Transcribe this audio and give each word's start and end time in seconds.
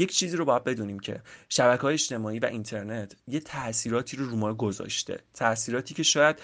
یک 0.00 0.12
چیزی 0.12 0.36
رو 0.36 0.44
باید 0.44 0.64
بدونیم 0.64 0.98
که 0.98 1.20
شبکه 1.48 1.82
های 1.82 1.94
اجتماعی 1.94 2.38
و 2.38 2.46
اینترنت 2.46 3.16
یه 3.28 3.40
تاثیراتی 3.40 4.16
رو 4.16 4.26
رو 4.26 4.36
ما 4.36 4.54
گذاشته. 4.54 5.20
تاثیراتی 5.34 5.94
که 5.94 6.02
شاید 6.02 6.36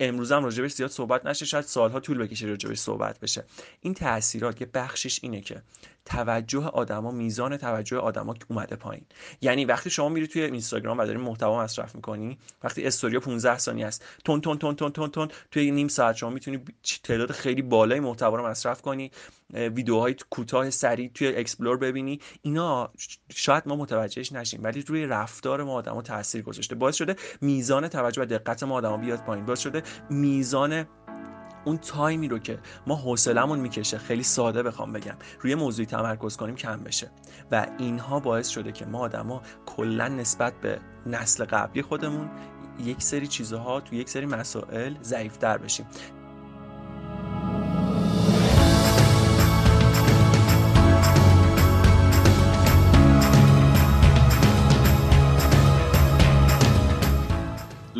امروز 0.00 0.32
هم 0.32 0.44
راجبش 0.44 0.72
زیاد 0.72 0.90
صحبت 0.90 1.26
نشه 1.26 1.44
شاید 1.44 1.64
سالها 1.64 2.00
طول 2.00 2.18
بکشه 2.18 2.46
راجبش 2.46 2.78
صحبت 2.78 3.20
بشه. 3.20 3.44
این 3.80 3.94
تاثیرات 3.94 4.60
یه 4.60 4.66
بخشش 4.74 5.18
اینه 5.22 5.40
که 5.40 5.62
توجه 6.04 6.64
آدما 6.64 7.10
میزان 7.10 7.56
توجه 7.56 7.96
آدما 7.96 8.34
اومده 8.48 8.76
پایین. 8.76 9.04
یعنی 9.40 9.64
وقتی 9.64 9.90
شما 9.90 10.08
میری 10.08 10.26
توی 10.26 10.42
اینستاگرام 10.42 10.98
و 10.98 11.06
داری 11.06 11.18
محتوا 11.18 11.62
مصرف 11.62 11.94
می‌کنی 11.94 12.38
وقتی 12.62 12.86
استوری 12.86 13.18
15 13.18 13.58
ثانیه 13.58 13.86
است 13.86 14.04
تون 14.24 14.40
تون 14.40 14.58
تون 14.58 14.76
تون 14.76 14.92
تون 14.92 15.10
تون 15.10 15.28
توی 15.50 15.70
نیم 15.70 15.88
ساعت 15.88 16.16
شما 16.16 16.30
می‌تونی 16.30 16.64
تعداد 17.02 17.32
خیلی 17.32 17.62
بالای 17.62 18.00
محتوا 18.00 18.36
رو 18.36 18.46
مصرف 18.46 18.82
کنی. 18.82 19.10
ویدیوهای 19.52 20.16
کوتاه 20.30 20.70
سریع 20.70 21.10
توی 21.14 21.36
explore 21.36 21.76
ببینی. 21.76 22.20
اینا 22.42 22.90
شاید 23.28 23.62
ما 23.66 23.76
متوجهش 23.76 24.32
نشیم 24.32 24.62
ولی 24.62 24.82
روی 24.82 25.06
رفتار 25.06 25.64
ما 25.64 25.72
آدما 25.72 26.02
تاثیر 26.02 26.42
گذاشته. 26.42 26.74
باعث 26.74 26.96
شده 26.96 27.16
میزان 27.40 27.88
توجه 27.88 28.22
و 28.22 28.24
دقت 28.24 28.62
ما 28.62 28.74
آدما 28.74 28.96
بیاد 28.96 29.24
پایین. 29.24 29.44
باعث 29.46 29.60
شده 29.60 29.82
میزان 30.10 30.84
اون 31.64 31.78
تایمی 31.78 32.28
رو 32.28 32.38
که 32.38 32.58
ما 32.86 32.96
حوصلمون 32.96 33.58
می‌کشه 33.58 33.98
خیلی 33.98 34.22
ساده 34.22 34.62
بخوام 34.62 34.92
بگم 34.92 35.16
روی 35.40 35.54
موضوعی 35.54 35.86
تمرکز 35.86 36.36
کنیم 36.36 36.54
کم 36.54 36.84
بشه. 36.84 37.10
و 37.50 37.66
اینها 37.78 38.20
باعث 38.20 38.48
شده 38.48 38.72
که 38.72 38.84
ما 38.84 38.98
آدما 38.98 39.42
کلا 39.66 40.08
نسبت 40.08 40.60
به 40.60 40.78
نسل 41.06 41.44
قبلی 41.44 41.82
خودمون 41.82 42.30
یک 42.84 43.02
سری 43.02 43.26
چیزها 43.26 43.80
تو 43.80 43.94
یک 43.94 44.08
سری 44.08 44.26
مسائل 44.26 44.94
ضعیفتر 45.02 45.58
بشیم. 45.58 45.86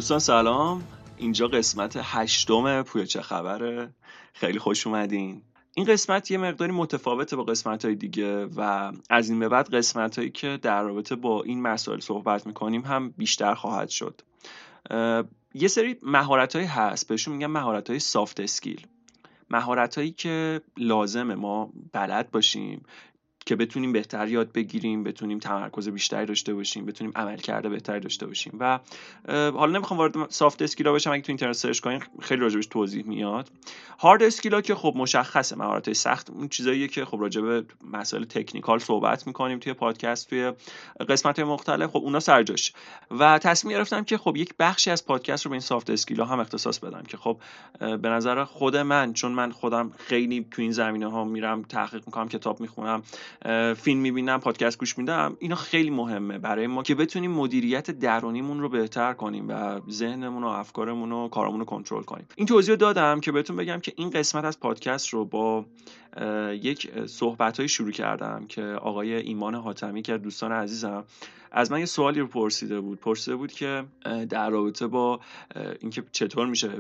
دوستان 0.03 0.19
سلام. 0.19 0.85
اینجا 1.17 1.49
قسمت 1.49 1.99
هشتم 2.03 2.83
پویا 2.83 3.05
چه 3.05 3.23
خبره. 3.23 3.95
خیلی 4.33 4.59
خوش 4.59 4.87
اومدین. 4.87 5.43
این 5.75 5.87
قسمت 5.87 6.31
یه 6.31 6.39
مقداری 6.39 6.73
متفاوته 6.73 7.37
با 7.37 7.45
قسمت 7.45 7.85
های 7.85 7.95
دیگه 7.95 8.45
و 8.45 8.93
از 9.11 9.31
این 9.31 9.39
به 9.39 9.49
بعد 9.49 9.75
قسمت 9.75 10.19
هایی 10.19 10.31
که 10.31 10.59
در 10.63 10.83
رابطه 10.83 11.17
با 11.17 11.43
این 11.43 11.63
مسائل 11.63 12.01
صحبت 12.01 12.47
می‌کنیم 12.47 12.81
هم 12.81 13.11
بیشتر 13.11 13.55
خواهد 13.55 13.89
شد. 13.89 14.21
یه 15.55 15.69
سری 15.69 15.97
مهارت 16.03 16.57
هایی 16.57 16.69
هست. 16.69 17.09
بهشون 17.09 17.35
میگن 17.35 17.47
مهارت 17.47 17.91
های 17.91 17.99
سافت 17.99 18.41
اسکیل 18.41 18.87
مهارت 19.51 19.99
هایی 19.99 20.13
که 20.13 20.61
لازمه 20.77 21.35
ما 21.35 21.73
بلد 21.93 22.31
باشیم. 22.31 22.85
که 23.47 23.57
بتونیم 23.57 23.93
بهتر 23.93 24.29
یاد 24.29 24.53
بگیریم 24.53 25.05
بتونیم 25.05 25.39
تمرکز 25.39 25.89
بیشتری 25.89 26.27
داشته 26.27 26.55
باشیم 26.55 26.87
بتونیم 26.87 27.13
عمل 27.17 27.37
کرده 27.37 27.69
بهتری 27.69 28.01
داشته 28.01 28.27
باشیم. 28.27 28.57
و 28.61 28.79
حالا 29.29 29.73
نمی‌خوام 29.73 29.99
وارد 29.99 30.31
soft 30.31 30.63
skill 30.63 30.88
ا 30.88 30.93
بشم 30.93 31.13
اگه 31.13 31.23
تو 31.23 31.31
اینترنت 31.33 31.57
search 31.57 31.81
کنین 31.81 32.03
خیلی 32.21 32.41
راجبش 32.41 32.67
توضیح 32.67 33.05
میاد. 33.07 33.49
hard 33.99 34.23
skill 34.23 34.55
ا 34.55 34.61
که 34.61 34.75
خب 34.75 34.93
مشخصه 34.97 35.57
مهارت 35.57 35.93
سخت 35.93 36.31
اون 36.31 36.49
چیزاییه 36.49 36.89
که 36.89 37.05
خب 37.05 37.21
راجب 37.21 37.65
مسائل 37.91 38.25
technical 38.25 38.79
صحبت 38.79 39.27
می‌کنیم 39.27 39.59
توی 39.59 39.73
پادکست 39.73 40.31
توی 40.31 40.53
قسمت 41.09 41.39
مختلف. 41.39 41.91
خب 41.91 41.97
اونا 41.97 42.21
سرجاش 42.21 42.73
و 43.11 43.39
تصمیم 43.39 43.77
گرفتم 43.77 44.05
که 44.05 44.19
خب 44.19 44.37
یک 44.37 44.55
بخشی 44.59 44.91
از 44.91 45.07
پادکست 45.07 45.47
رو 45.47 45.51
به 45.51 45.55
این 45.55 45.61
soft 45.61 45.91
skill 45.91 46.19
ا 46.19 46.25
هم 46.25 46.41
اختصاص 46.41 46.79
بدم 46.79 47.03
که 47.03 47.17
خب 47.17 47.41
به 47.81 48.09
نظر 48.09 48.45
خود 48.45 48.77
من 48.77 49.13
چون 49.13 49.33
من 49.33 49.51
خودم 49.51 49.93
خیلی 49.99 50.47
تو 50.51 50.63
این 50.63 50.73
زمینه 50.73 51.11
ها 51.11 51.25
میرم 51.25 51.63
تحقیق 51.63 52.03
می‌کنم 52.07 52.29
کتاب 52.29 52.61
می‌خونم 52.61 53.03
فیلم 53.77 54.01
می‌بینم 54.01 54.41
پادکست 54.41 54.79
گوش 54.79 54.99
میدم 54.99 55.37
اینا 55.39 55.55
خیلی 55.55 55.91
مهمه 55.91 56.39
برای 56.39 56.67
ما 56.67 56.83
که 56.83 56.95
بتونیم 56.95 57.31
مدیریت 57.31 57.91
درونیمون 57.91 58.61
رو 58.61 58.69
بهتر 58.69 59.13
کنیم 59.13 59.49
و 59.49 59.81
ذهنمون 59.91 60.45
و 60.45 60.47
افکارمون 60.47 61.13
و 61.13 61.29
کارمون 61.29 61.61
رو 61.61 61.67
کنترل 61.67 62.03
کنیم. 62.03 62.29
این 62.37 62.47
توضیح 62.47 62.75
دادم 62.75 63.21
که 63.21 63.33
بهتون 63.33 63.57
بگم 63.57 63.81
که 63.81 63.93
این 63.97 64.11
قسمت 64.11 64.45
از 64.45 64.61
پادکست 64.61 65.09
رو 65.09 65.25
با 65.25 65.65
یک 66.53 66.91
صحبت 67.07 67.67
شروع 67.67 67.93
کردم 67.93 68.47
که 68.49 68.63
آقای 68.63 69.15
ایمان 69.15 69.55
حاتمی 69.55 70.03
که 70.03 70.19
دوستان 70.19 70.53
عزیزم 70.53 71.05
از 71.53 71.73
من 71.73 71.79
یه 71.79 71.87
سوالی 71.87 72.21
رو 72.21 72.27
پرسیده 72.27 72.81
بود. 72.81 73.01
پرسیده 73.01 73.37
بود 73.37 73.53
که 73.53 73.85
در 74.29 74.51
رابطه 74.51 74.87
با 74.87 75.21
اینکه 75.81 76.03
چطور 76.13 76.47
میشه 76.47 76.71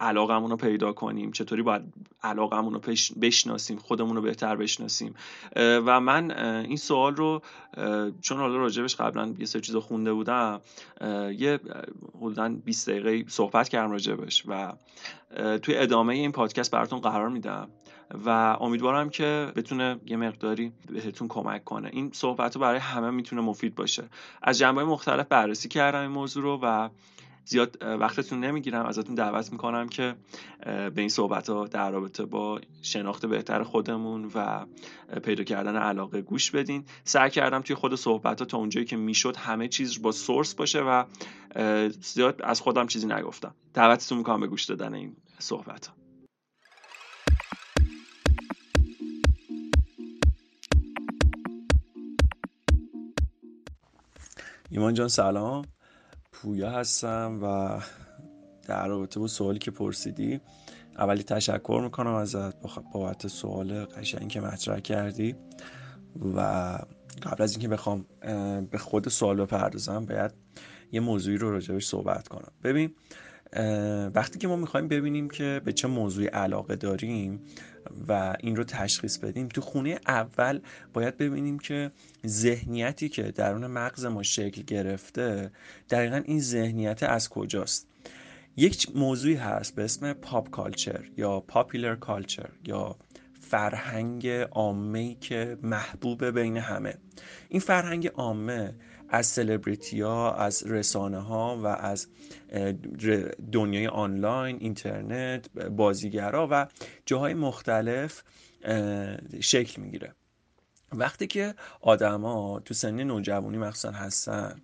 علاقمون 0.00 0.50
رو 0.50 0.56
پیدا 0.56 0.92
کنیم 0.92 1.32
چطوری 1.32 1.62
باید 1.62 1.82
علاقمون 2.22 2.74
رو 2.74 2.80
بشناسیم 3.20 3.78
خودمون 3.78 4.16
رو 4.16 4.22
بهتر 4.22 4.56
بشناسیم. 4.56 5.14
و 5.56 6.00
من 6.00 6.30
این 6.60 6.76
سوال 6.76 7.16
رو 7.16 7.42
چون 8.20 8.38
حالا 8.38 8.56
راجبش 8.56 8.96
قبلا 8.96 9.34
یه 9.38 9.46
سری 9.46 9.62
چیز 9.62 9.76
خونده 9.76 10.12
بودم 10.12 10.60
یه 11.38 11.60
حدودا 12.20 12.48
20 12.48 12.90
دقیقه 12.90 13.24
صحبت 13.28 13.68
کردم 13.68 13.90
راجبش 13.90 14.44
و 14.48 14.72
توی 15.62 15.76
ادامه 15.76 16.14
این 16.14 16.32
پادکست 16.32 16.70
براتون 16.70 17.00
قرار 17.00 17.28
میدم. 17.28 17.68
و 18.10 18.56
امیدوارم 18.60 19.10
که 19.10 19.52
بتونه 19.56 20.00
یه 20.06 20.16
مقداری 20.16 20.72
بهتون 20.88 21.28
کمک 21.28 21.64
کنه. 21.64 21.90
این 21.92 22.10
صحبت 22.14 22.54
رو 22.56 22.60
برای 22.62 22.78
همه 22.78 23.10
می‌تونه 23.10 23.42
مفید 23.42 23.74
باشه. 23.74 24.04
از 24.42 24.58
جنبه 24.58 24.84
مختلف 24.84 25.26
بررسی 25.26 25.68
کردم 25.68 26.00
این 26.00 26.10
موضوع 26.10 26.42
رو 26.42 26.60
و 26.62 26.88
زیاد 27.44 27.76
وقتتون 27.82 28.40
نمی‌گیرم. 28.40 28.86
ازتون 28.86 29.14
دعوت 29.14 29.52
می‌کنم 29.52 29.88
که 29.88 30.14
به 30.66 30.92
این 30.96 31.08
صحبت 31.08 31.50
ها 31.50 31.66
در 31.66 31.90
رابطه 31.90 32.24
با 32.24 32.60
شناخت 32.82 33.26
بهتر 33.26 33.62
خودمون 33.62 34.30
و 34.34 34.66
پیدا 35.22 35.44
کردن 35.44 35.76
علاقه 35.76 36.22
گوش 36.22 36.50
بدین. 36.50 36.84
سعی 37.04 37.30
کردم 37.30 37.60
توی 37.60 37.76
خود 37.76 37.94
صحبت 37.94 38.40
ها 38.40 38.46
تا 38.46 38.58
اونجایی 38.58 38.86
که 38.86 38.96
می‌شد 38.96 39.36
همه 39.36 39.68
چیز 39.68 40.02
با 40.02 40.12
سورس 40.12 40.54
باشه 40.54 40.80
و 40.80 41.04
زیاد 42.00 42.42
از 42.42 42.60
خودم 42.60 42.86
چیزی 42.86 43.06
نگفتم. 43.06 43.54
دعوتتون 43.74 44.18
می‌کنم 44.18 44.40
به 44.40 44.46
گوش 44.46 44.64
دادن 44.64 44.94
این 44.94 45.16
صحبت 45.38 45.86
ها 45.86 45.95
ایمان 54.70 54.94
جان 54.94 55.08
سلام. 55.08 55.64
پویا 56.32 56.70
هستم 56.70 57.38
و 57.42 57.78
در 58.68 58.88
رابطه 58.88 59.20
با 59.20 59.26
سوالی 59.26 59.58
که 59.58 59.70
پرسیدی 59.70 60.40
اولی 60.98 61.22
تشکر 61.22 61.80
می‌کنم 61.84 62.14
ازت 62.14 62.54
بابت 62.92 63.26
سوال 63.26 63.84
قشنگی 63.84 64.26
که 64.26 64.40
مطرح 64.40 64.80
کردی 64.80 65.36
و 66.34 66.40
قبل 67.22 67.42
از 67.42 67.52
اینکه 67.52 67.68
بخوام 67.68 68.06
به 68.70 68.78
خود 68.78 69.08
سوال 69.08 69.36
بپردازم 69.36 70.06
باید 70.06 70.30
یه 70.92 71.00
موضوعی 71.00 71.36
رو 71.36 71.50
راجبش 71.50 71.86
صحبت 71.86 72.28
کنم. 72.28 72.52
ببین 72.64 72.94
وقتی 74.14 74.38
که 74.38 74.48
ما 74.48 74.56
می‌خوایم 74.56 74.88
ببینیم 74.88 75.30
که 75.30 75.60
به 75.64 75.72
چه 75.72 75.88
موضوعی 75.88 76.26
علاقه 76.26 76.76
داریم 76.76 77.44
و 78.08 78.36
این 78.40 78.56
رو 78.56 78.64
تشخیص 78.64 79.18
بدیم. 79.18 79.48
تو 79.48 79.60
خونه 79.60 79.98
اول 80.06 80.60
باید 80.92 81.16
ببینیم 81.16 81.58
که 81.58 81.90
ذهنیتی 82.26 83.08
که 83.08 83.22
درون 83.22 83.66
مغز 83.66 84.04
ما 84.04 84.22
شکل 84.22 84.62
گرفته 84.62 85.50
دقیقا 85.90 86.22
این 86.24 86.40
ذهنیت 86.40 87.02
از 87.02 87.28
کجاست؟ 87.28 87.88
یک 88.56 88.88
موضوعی 88.94 89.34
هست 89.34 89.74
به 89.74 89.84
اسم 89.84 90.12
پاپ 90.12 90.50
کالچر 90.50 91.10
یا 91.16 91.40
پاپیلر 91.40 91.94
کالچر 91.94 92.48
یا 92.64 92.96
فرهنگ 93.40 94.28
عامه 94.28 95.14
که 95.14 95.58
محبوب 95.62 96.24
بین 96.24 96.56
همه. 96.56 96.94
این 97.48 97.60
فرهنگ 97.60 98.06
عامه 98.06 98.74
از 99.08 99.26
سلبریتی 99.26 100.00
ها 100.00 100.34
از 100.34 100.62
رسانه 100.66 101.18
ها 101.18 101.60
و 101.62 101.66
از 101.66 102.08
دنیای 103.52 103.86
آنلاین 103.86 104.56
اینترنت 104.60 105.50
بازیگرا 105.58 106.48
و 106.50 106.66
جاهای 107.06 107.34
مختلف 107.34 108.22
شکل 109.40 109.82
می‌گیره. 109.82 110.14
وقتی 110.92 111.26
که 111.26 111.54
آدما 111.80 112.60
تو 112.64 112.74
سن 112.74 113.02
نوجوانی 113.02 113.58
مخصوصا 113.58 113.90
هستن 113.90 114.62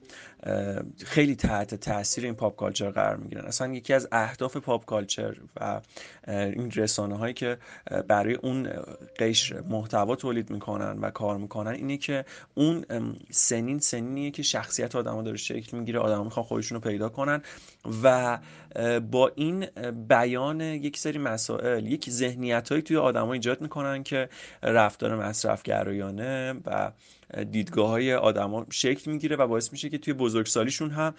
خیلی 1.05 1.37
تحت 1.37 1.75
تاثیر 1.75 2.25
این 2.25 2.35
pop 2.35 2.57
culture 2.57 2.91
قرار 2.91 3.17
می‌گیرن. 3.17 3.45
اصلا 3.45 3.73
یکی 3.73 3.95
از 3.95 4.09
اهداف 4.13 4.57
pop 4.57 4.85
culture 4.85 5.37
و 5.61 5.81
این 6.29 6.71
رسانه 6.71 7.17
هایی 7.19 7.35
که 7.35 7.59
برای 8.09 8.35
اون 8.35 8.69
قشر 9.19 9.61
محتوا 9.61 10.17
تولید 10.17 10.51
می‌کنن 10.51 10.99
و 10.99 11.11
کار 11.11 11.39
می‌کنن 11.39 11.71
اینه 11.71 11.97
که 11.97 12.25
اون 12.55 12.85
سنین 13.31 13.79
سنینیه 13.79 14.31
که 14.31 14.43
شخصیت 14.43 14.97
آدما 14.97 15.23
داره 15.23 15.37
شکل 15.37 15.77
می‌گیره 15.77 15.99
آدما 15.99 16.25
می‌خوان 16.25 16.47
خودشون 16.47 16.83
رو 16.83 16.91
پیدا 16.91 17.09
کنن 17.09 17.43
و 18.03 18.39
با 19.11 19.33
این 19.35 19.67
بیان 20.09 20.61
یک 20.61 20.99
سری 20.99 21.19
مسائل 21.19 21.87
یک 21.87 22.11
ذهنیت 22.11 22.69
هایی 22.69 22.83
توی 22.83 22.97
آدما 22.97 23.33
ایجاد 23.33 23.61
می‌کنن 23.61 24.03
که 24.03 24.29
رفتار 24.63 25.17
مصرف 25.17 25.63
گرایانه 25.63 26.55
و 26.67 26.93
دیدگاه 27.51 27.89
های 27.89 28.15
آدما 28.15 28.67
شکل 28.71 29.11
می‌گیره 29.11 29.37
و 29.37 29.47
باعث 29.47 29.73
میشه 29.73 29.89
که 29.89 29.99
توی 29.99 30.15
بزرگسالیشون 30.15 30.91
هم 30.91 31.15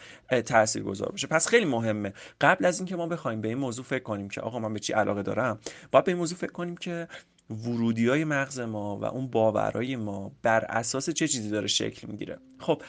تاثیر 0.46 0.84
گذار 0.84 1.10
باشه. 1.10 1.28
پس 1.28 1.48
خیلی 1.48 1.66
مهمه. 1.66 2.14
قبل 2.42 2.66
از 2.66 2.80
اینکه 2.80 2.96
ما 2.96 3.08
بخوایم 3.08 3.42
به 3.42 3.48
این 3.48 3.58
موضوع 3.58 3.86
فکر 3.86 4.04
کنیم 4.04 4.30
که 4.30 4.42
آقا 4.42 4.60
من 4.60 4.74
به 4.74 4.80
چی 4.80 4.94
علاقه 4.94 5.24
دارم 5.24 5.60
باید 5.92 6.06
به 6.06 6.12
این 6.12 6.20
موضوع 6.20 6.38
فکر 6.38 6.52
کنیم 6.52 6.78
که 6.78 7.08
ورودی 7.50 8.08
های 8.08 8.24
مغز 8.24 8.60
ما 8.60 8.98
و 8.98 9.06
اون 9.06 9.28
باورهای 9.28 9.96
ما 9.96 10.32
بر 10.42 10.66
اساس 10.70 11.10
چه 11.10 11.28
چیزی 11.28 11.50
داره 11.50 11.68
شکل 11.68 12.08
می‌گیره. 12.08 12.38
خب 12.60 12.82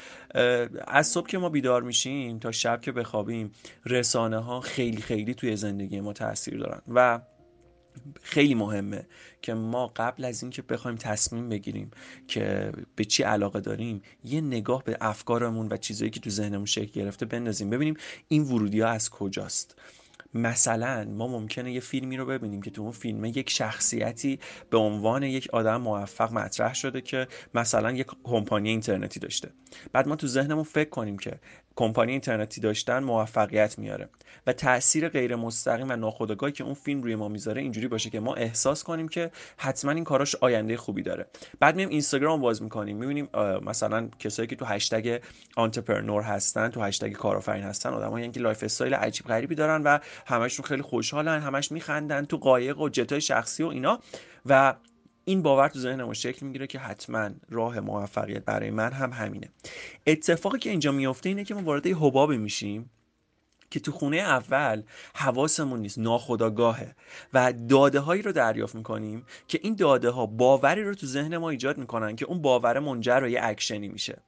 از 0.87 1.07
صبح 1.07 1.27
که 1.27 1.39
ما 1.39 1.49
بیدار 1.49 1.83
میشیم 1.83 2.39
تا 2.39 2.53
شب 2.53 2.81
که 2.81 2.93
بخوابیم 2.93 3.51
رسانه 3.87 4.39
ها 4.39 4.61
خیلی 4.61 5.03
خیلی 5.03 5.35
توی 5.35 5.57
زندگی 5.57 6.01
ما 6.01 6.13
تاثیر 6.13 6.59
دارن 6.59 6.81
و 6.89 7.21
خیلی 8.23 8.55
مهمه 8.55 9.07
که 9.43 9.55
ما 9.55 9.87
قبل 9.97 10.25
از 10.25 10.43
اینکه 10.43 10.63
بخوایم 10.63 10.97
تصمیم 10.97 11.49
بگیریم 11.49 11.91
که 12.29 12.73
به 12.97 13.05
چی 13.05 13.23
علاقه 13.23 13.61
داریم 13.61 14.03
یه 14.25 14.41
نگاه 14.41 14.85
به 14.85 14.97
افکارمون 15.01 15.69
و 15.73 15.77
چیزهایی 15.77 16.11
که 16.11 16.21
تو 16.21 16.31
ذهنمون 16.31 16.67
شکل 16.67 17.01
گرفته 17.01 17.27
بندازیم. 17.27 17.71
ببینیم 17.71 17.97
این 18.29 18.43
ورودی 18.43 18.81
ها 18.81 18.89
از 18.89 19.11
کجاست. 19.11 19.77
مثلا 20.35 21.05
ما 21.05 21.29
ممکنه 21.29 21.73
یه 21.73 21.81
فیلمی 21.81 22.17
رو 22.17 22.27
ببینیم 22.27 22.63
که 22.63 22.71
تو 22.71 22.83
اون 22.83 22.93
فیلم 22.93 23.25
یک 23.25 23.51
شخصیتی 23.51 24.39
به 24.71 24.79
عنوان 24.79 25.23
یک 25.23 25.49
آدم 25.53 25.77
موفق 25.77 26.33
مطرح 26.33 26.75
شده 26.75 27.01
که 27.01 27.29
مثلا 27.55 27.93
یک 27.93 28.07
کمپانی 28.25 28.69
اینترنتی 28.69 29.21
داشته. 29.21 29.51
بعد 29.93 30.09
ما 30.09 30.17
تو 30.17 30.27
ذهنمون 30.27 30.65
فکر 30.65 30.91
کنیم 30.91 31.19
که 31.19 31.41
کمپانی 31.77 32.13
اینترنتی 32.13 32.61
داشتن 32.61 32.99
موفقیت 32.99 33.79
میاره 33.79 34.09
و 34.47 34.53
تاثیر 34.53 35.09
غیر 35.09 35.37
مستقیم 35.37 35.91
و 35.91 35.97
ناخودآگاهی 35.97 36.53
که 36.53 36.65
اون 36.65 36.75
فیلم 36.75 37.03
روی 37.03 37.17
ما 37.17 37.29
می‌ذاره 37.29 37.63
اینجوری 37.63 37.89
باشه 37.89 38.11
که 38.11 38.21
ما 38.21 38.35
احساس 38.35 38.85
کنیم 38.85 39.09
که 39.09 39.31
حتما 39.57 39.91
این 39.91 40.05
کاراش 40.05 40.35
آینده 40.35 40.77
خوبی 40.77 41.03
داره. 41.03 41.27
بعد 41.61 41.77
میایم 41.77 41.91
اینستاگرام 41.91 42.41
باز 42.41 42.63
می‌کنیم 42.63 42.97
می‌بینیم 42.97 43.29
مثلا 43.67 44.09
کسایی 44.19 44.49
که 44.49 44.57
تو 44.57 44.65
هشتگ 44.65 45.21
entrepreneur 45.57 46.23
هستن 46.23 46.69
تو 46.69 46.83
هشتگ 46.83 47.13
کارآفرین 47.13 47.65
هستن 47.65 47.91
آدمایی 47.91 48.31
که 48.31 48.41
lifestyle 48.41 48.95
عجیب 48.95 49.27
غریبی 49.27 49.55
دارن 49.55 49.83
و 49.83 49.99
همشون 50.27 50.67
خیلی 50.67 50.83
خوشحالن 50.83 51.41
همش 51.41 51.73
میخندن 51.73 52.25
تو 52.25 52.37
قایق 52.37 52.81
و 52.81 52.89
جتای 52.89 53.21
شخصی 53.21 53.63
و 53.63 53.67
اینا. 53.67 53.99
و 54.47 54.75
این 55.25 55.43
باور 55.43 55.69
تو 55.69 55.79
ذهن 55.79 56.03
ما 56.03 56.15
شکل 56.15 56.47
می‌گیره 56.47 56.67
که 56.67 56.79
حتما 56.79 57.31
راه 57.51 57.81
موفقیت 57.81 58.45
برای 58.45 58.71
من 58.71 58.93
هم 58.93 59.13
همینه. 59.13 59.49
اتفاقی 60.07 60.59
که 60.59 60.71
اینجا 60.71 60.93
میفته 60.93 61.29
اینه 61.29 61.45
که 61.45 61.55
ما 61.55 61.63
وارد 61.63 61.87
حبابی 61.87 62.37
میشیم 62.37 62.91
که 63.71 63.81
تو 63.81 63.93
خونه 63.93 64.17
اول 64.17 64.83
حواسمون 65.15 65.81
نیست 65.81 65.99
ناخودآگاهه 65.99 66.95
و 67.33 67.53
داده 67.53 68.01
هایی 68.01 68.23
رو 68.23 68.33
دریافت 68.33 68.75
می‌کنیم 68.75 69.27
که 69.49 69.61
این 69.63 69.75
داده 69.75 70.11
ها 70.11 70.27
باوری 70.27 70.85
رو 70.85 70.95
تو 70.95 71.07
ذهن 71.07 71.37
ما 71.37 71.51
ایجاد 71.51 71.79
می‌کنن 71.79 72.17
که 72.17 72.25
اون 72.25 72.43
باور 72.43 72.79
منجر 72.79 73.21
به 73.21 73.31
یه 73.31 73.41
اکشنی 73.43 73.89
میشه. 73.89 74.23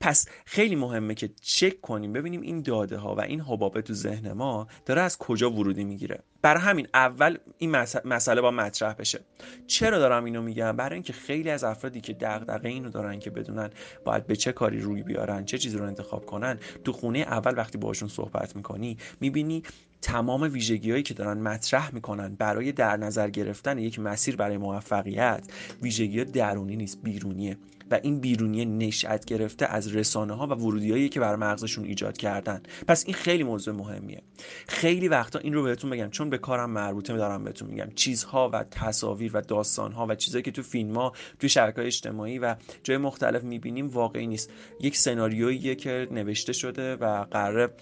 پس 0.00 0.28
خیلی 0.44 0.76
مهمه 0.76 1.14
که 1.14 1.30
چک 1.42 1.80
کنیم 1.80 2.12
ببینیم 2.12 2.40
این 2.40 2.62
داده 2.62 2.96
ها 2.96 3.14
و 3.14 3.20
این 3.20 3.40
حبابه 3.40 3.82
تو 3.82 3.92
ذهن 3.92 4.32
ما 4.32 4.66
داره 4.86 5.02
از 5.02 5.18
کجا 5.18 5.50
ورودی 5.50 5.84
می‌گیره. 5.84 6.22
برای 6.44 6.62
همین 6.62 6.88
اول 6.94 7.38
این 7.58 7.70
مسئله 8.04 8.40
با 8.40 8.50
مطرح 8.50 8.94
بشه. 8.94 9.20
چرا 9.66 9.98
دارم 9.98 10.24
اینو 10.24 10.42
میگم؟ 10.42 10.76
برای 10.76 10.94
اینکه 10.94 11.12
خیلی 11.12 11.50
از 11.50 11.64
افرادی 11.64 12.00
که 12.00 12.12
دغدغه 12.12 12.68
اینو 12.68 12.90
دارن 12.90 13.18
که 13.18 13.30
بدونن 13.30 13.70
باید 14.04 14.26
به 14.26 14.36
چه 14.36 14.52
کاری 14.52 14.80
روی 14.80 15.02
بیارن 15.02 15.44
چه 15.44 15.58
چیزی 15.58 15.78
رو 15.78 15.84
انتخاب 15.84 16.26
کنن 16.26 16.58
تو 16.84 16.92
خونه 16.92 17.18
اول 17.18 17.58
وقتی 17.58 17.78
باشون 17.78 18.08
صحبت 18.08 18.56
می‌کنی 18.56 18.98
می‌بینی 19.20 19.62
تمام 20.04 20.42
ویژگی 20.42 20.90
هایی 20.90 21.02
که 21.02 21.14
دارن 21.14 21.38
مطرح 21.38 21.94
می‌کنن 21.94 22.34
برای 22.34 22.72
در 22.72 22.96
نظر 22.96 23.30
گرفتن 23.30 23.78
یک 23.78 23.98
مسیر 23.98 24.36
برای 24.36 24.56
موفقیت 24.56 25.44
ویژگی 25.82 26.24
درونی 26.24 26.76
نیست 26.76 26.98
بیرونیه. 27.02 27.56
و 27.90 28.00
این 28.02 28.20
بیرونی 28.20 28.64
نشأت 28.64 29.24
گرفته 29.24 29.66
از 29.66 29.96
رسانه 29.96 30.34
ها 30.34 30.46
و 30.46 30.50
ورودیایی 30.50 31.08
که 31.08 31.20
بر 31.20 31.36
مغزشون 31.36 31.84
ایجاد 31.84 32.16
کردن. 32.16 32.62
پس 32.88 33.04
این 33.06 33.14
خیلی 33.14 33.42
موضوع 33.42 33.74
مهمیه. 33.74 34.22
خیلی 34.68 35.08
وقتا 35.08 35.38
این 35.38 35.54
رو 35.54 35.62
بهتون 35.62 35.90
بگم 35.90 36.10
چون 36.10 36.30
به 36.30 36.38
کارم 36.38 36.70
مربوطه 36.70 37.12
میدارم 37.12 37.44
بهتون 37.44 37.68
میگم. 37.68 37.88
چیزها 37.94 38.50
و 38.52 38.64
تصاویر 38.70 39.30
و 39.36 39.40
داستانها 39.40 40.06
و 40.06 40.14
چیزهایی 40.14 40.42
که 40.42 40.50
تو 40.50 40.62
فیلم 40.62 40.94
ها 40.94 41.12
توی 41.38 41.48
شبکه 41.48 41.86
اجتماعی 41.86 42.38
و 42.38 42.56
جای 42.82 42.96
مختلف 42.96 43.42
می‌بینیم 43.42 43.88
واقعی 43.88 44.26
نیست. 44.26 44.50
یک 44.80 44.96
سناریویی 44.96 45.76
که 45.76 46.08
نوشته 46.10 46.52
شده 46.52 46.96
و 46.96 47.24
قرار 47.24 47.72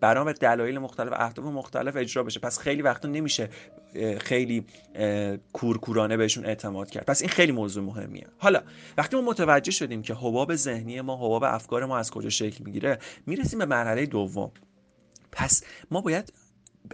برام 0.00 0.32
دلایل 0.32 0.78
مختلف 0.78 1.12
اهداف 1.26 1.44
مختلف 1.44 1.96
اجرا 1.96 2.22
بشه. 2.22 2.40
پس 2.40 2.58
خیلی 2.58 2.82
وقتا 2.82 3.08
نمیشه 3.08 3.48
خیلی 4.20 4.64
کورکورانه 5.52 6.16
بهشون 6.16 6.46
اعتماد 6.46 6.90
کرد. 6.90 7.04
پس 7.04 7.20
این 7.22 7.30
خیلی 7.30 7.52
موضوع 7.52 7.84
مهمیه. 7.84 8.26
حالا 8.38 8.62
وقتی 8.98 9.16
ما 9.16 9.22
متوجه 9.22 9.70
شدیم 9.72 10.02
که 10.02 10.14
حباب 10.14 10.54
ذهنی 10.54 11.00
ما 11.00 11.16
حباب 11.16 11.44
افکار 11.44 11.84
ما 11.84 11.98
از 11.98 12.10
کجا 12.10 12.28
شکل 12.28 12.64
می‌گیره 12.64 12.98
می‌رسیم 13.26 13.58
به 13.58 13.66
مرحله 13.66 14.06
دوم. 14.06 14.50
پس 15.32 15.64
ما 15.90 16.00
باید 16.00 16.32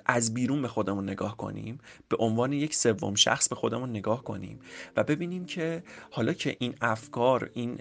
از 0.06 0.34
بیرون 0.34 0.62
به 0.62 0.68
خودمون 0.68 1.08
نگاه 1.08 1.36
کنیم 1.36 1.78
به 2.08 2.16
عنوان 2.16 2.52
یک 2.52 2.74
سوم 2.74 3.14
شخص 3.14 3.48
به 3.48 3.54
خودمون 3.54 3.90
نگاه 3.90 4.24
کنیم 4.24 4.58
و 4.96 5.04
ببینیم 5.04 5.44
که 5.44 5.82
حالا 6.10 6.32
که 6.32 6.56
این 6.58 6.74
افکار 6.80 7.50
این 7.54 7.78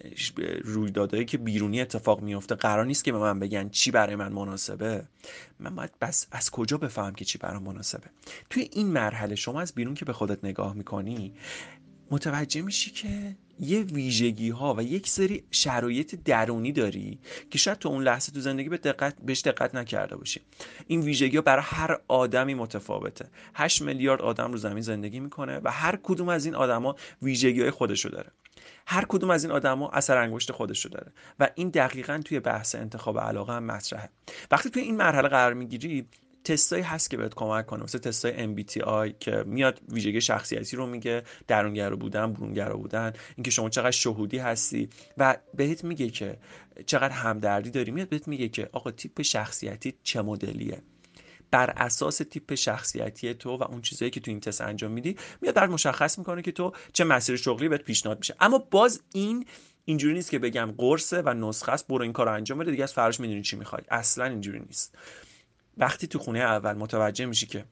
رویدادهایی 0.63 1.25
که 1.25 1.37
بیرونی 1.37 1.81
اتفاق 1.81 2.21
میفته 2.21 2.55
قرار 2.55 2.85
نیست 2.85 3.03
که 3.03 3.11
به 3.11 3.17
من 3.17 3.39
بگن 3.39 3.69
چی 3.69 3.91
برای 3.91 4.15
من 4.15 4.33
مناسبه. 4.33 5.03
من 5.59 5.75
باید 5.75 5.91
بس 6.01 6.27
از 6.31 6.51
کجا 6.51 6.77
بفهم 6.77 7.13
که 7.13 7.25
چی 7.25 7.37
برای 7.37 7.59
مناسبه؟ 7.59 8.07
توی 8.49 8.69
این 8.71 8.87
مرحله 8.87 9.35
شما 9.35 9.61
از 9.61 9.73
بیرون 9.73 9.93
که 9.93 10.05
به 10.05 10.13
خودت 10.13 10.45
نگاه 10.45 10.73
می‌کنی 10.73 11.33
متوجه 12.11 12.61
میشی 12.61 12.91
که 12.91 13.35
یه 13.61 13.81
ویژگی 13.81 14.49
ها 14.49 14.73
و 14.73 14.83
یک 14.83 15.09
سری 15.09 15.43
شرایط 15.51 16.15
درونی 16.25 16.71
داری 16.71 17.19
که 17.51 17.57
شاید 17.57 17.77
تو 17.77 17.89
اون 17.89 18.03
لحظه 18.03 18.31
تو 18.31 18.39
زندگی 18.39 18.69
به 18.69 18.77
دقت 18.77 19.15
بهش 19.25 19.41
دقت 19.41 19.75
نکرده 19.75 20.15
باشی. 20.15 20.41
این 20.87 21.01
ویژگی 21.01 21.35
ها 21.35 21.41
برای 21.41 21.63
هر 21.65 21.99
آدمی 22.07 22.53
متفاوته. 22.53 23.29
8 23.55 23.81
میلیارد 23.81 24.21
آدم 24.21 24.51
رو 24.51 24.57
زمین 24.57 24.81
زندگی 24.81 25.19
می‌کنه 25.19 25.59
و 25.63 25.71
هر 25.71 25.99
کدوم 26.03 26.29
از 26.29 26.45
این 26.45 26.55
آدما 26.55 26.95
ویژگی 27.21 27.61
های 27.61 27.71
خودشو 27.71 28.09
داره. 28.09 28.31
هر 28.87 29.05
کدوم 29.07 29.29
از 29.29 29.43
این 29.43 29.53
آدما 29.53 29.89
اثر 29.89 30.17
انگشت 30.17 30.51
خودشو 30.51 30.89
داره 30.89 31.11
و 31.39 31.49
این 31.55 31.69
دقیقا 31.69 32.21
توی 32.25 32.39
بحث 32.39 32.75
انتخاب 32.75 33.19
علاقه 33.19 33.53
هم 33.53 33.63
مطرحه. 33.63 34.09
وقتی 34.51 34.69
توی 34.69 34.81
این 34.81 34.95
مرحله 34.97 35.27
قرار 35.27 35.53
می‌گیری 35.53 36.07
تستایی 36.43 36.83
هست 36.83 37.09
که 37.09 37.17
بهت 37.17 37.33
کمک 37.33 37.65
کنه. 37.65 37.83
مثل 37.83 37.97
تستای 37.97 38.55
MBTI 38.55 39.13
که 39.19 39.43
میاد 39.47 39.81
ویژگی 39.89 40.21
شخصیتی 40.21 40.75
رو 40.75 40.87
میگه 40.87 41.23
درونگرا 41.47 41.95
بودن 41.95 42.33
برونگرا 42.33 42.77
بودن 42.77 43.13
اینکه 43.35 43.51
شما 43.51 43.69
چقدر 43.69 43.91
شهودی 43.91 44.37
هستی 44.37 44.89
و 45.17 45.37
بهت 45.53 45.83
میگه 45.83 46.09
که 46.09 46.37
چقدر 46.85 47.13
همدردی 47.13 47.69
داری. 47.69 47.91
میاد 47.91 48.09
بهت 48.09 48.27
میگه 48.27 48.49
که 48.49 48.69
آقا 48.71 48.91
تیپ 48.91 49.21
شخصیتی 49.21 49.93
چه 50.03 50.21
مدلیه؟ 50.21 50.81
بر 51.51 51.69
اساس 51.69 52.17
تیپ 52.17 52.55
شخصیتی 52.55 53.33
تو 53.33 53.57
و 53.57 53.63
اون 53.63 53.81
چیزایی 53.81 54.11
که 54.11 54.19
تو 54.19 54.31
این 54.31 54.39
تست 54.39 54.61
انجام 54.61 54.91
میدی 54.91 55.15
میاد 55.41 55.55
در 55.55 55.67
مشخص 55.67 56.17
می‌کنه 56.17 56.41
که 56.41 56.51
تو 56.51 56.71
چه 56.93 57.03
مسیر 57.03 57.35
شغلی 57.35 57.69
بهت 57.69 57.81
پیشنهاد 57.81 58.17
میشه. 58.17 58.35
اما 58.39 58.57
باز 58.57 59.01
این 59.13 59.45
اینجوری 59.85 60.13
نیست 60.13 60.31
که 60.31 60.39
بگم 60.39 60.73
قرصه 60.77 61.21
و 61.21 61.33
نسخه 61.33 61.71
است 61.71 61.87
برو 61.87 62.03
این 62.03 62.13
کار 62.13 62.29
انجام 62.29 62.57
بده 62.57 62.71
دیگه 62.71 62.83
از 62.83 62.93
فرش 62.93 63.19
می‌دونی 63.19 63.41
چی 63.41 63.55
می‌خوای. 63.55 63.81
اصلا 63.89 64.25
اینجوری 64.25 64.59
نیست. 64.59 64.95
وقتی 65.81 66.07
تو 66.07 66.19
خونه 66.19 66.39
اول 66.39 66.73
متوجه 66.73 67.25
میشی 67.25 67.45
که 67.45 67.65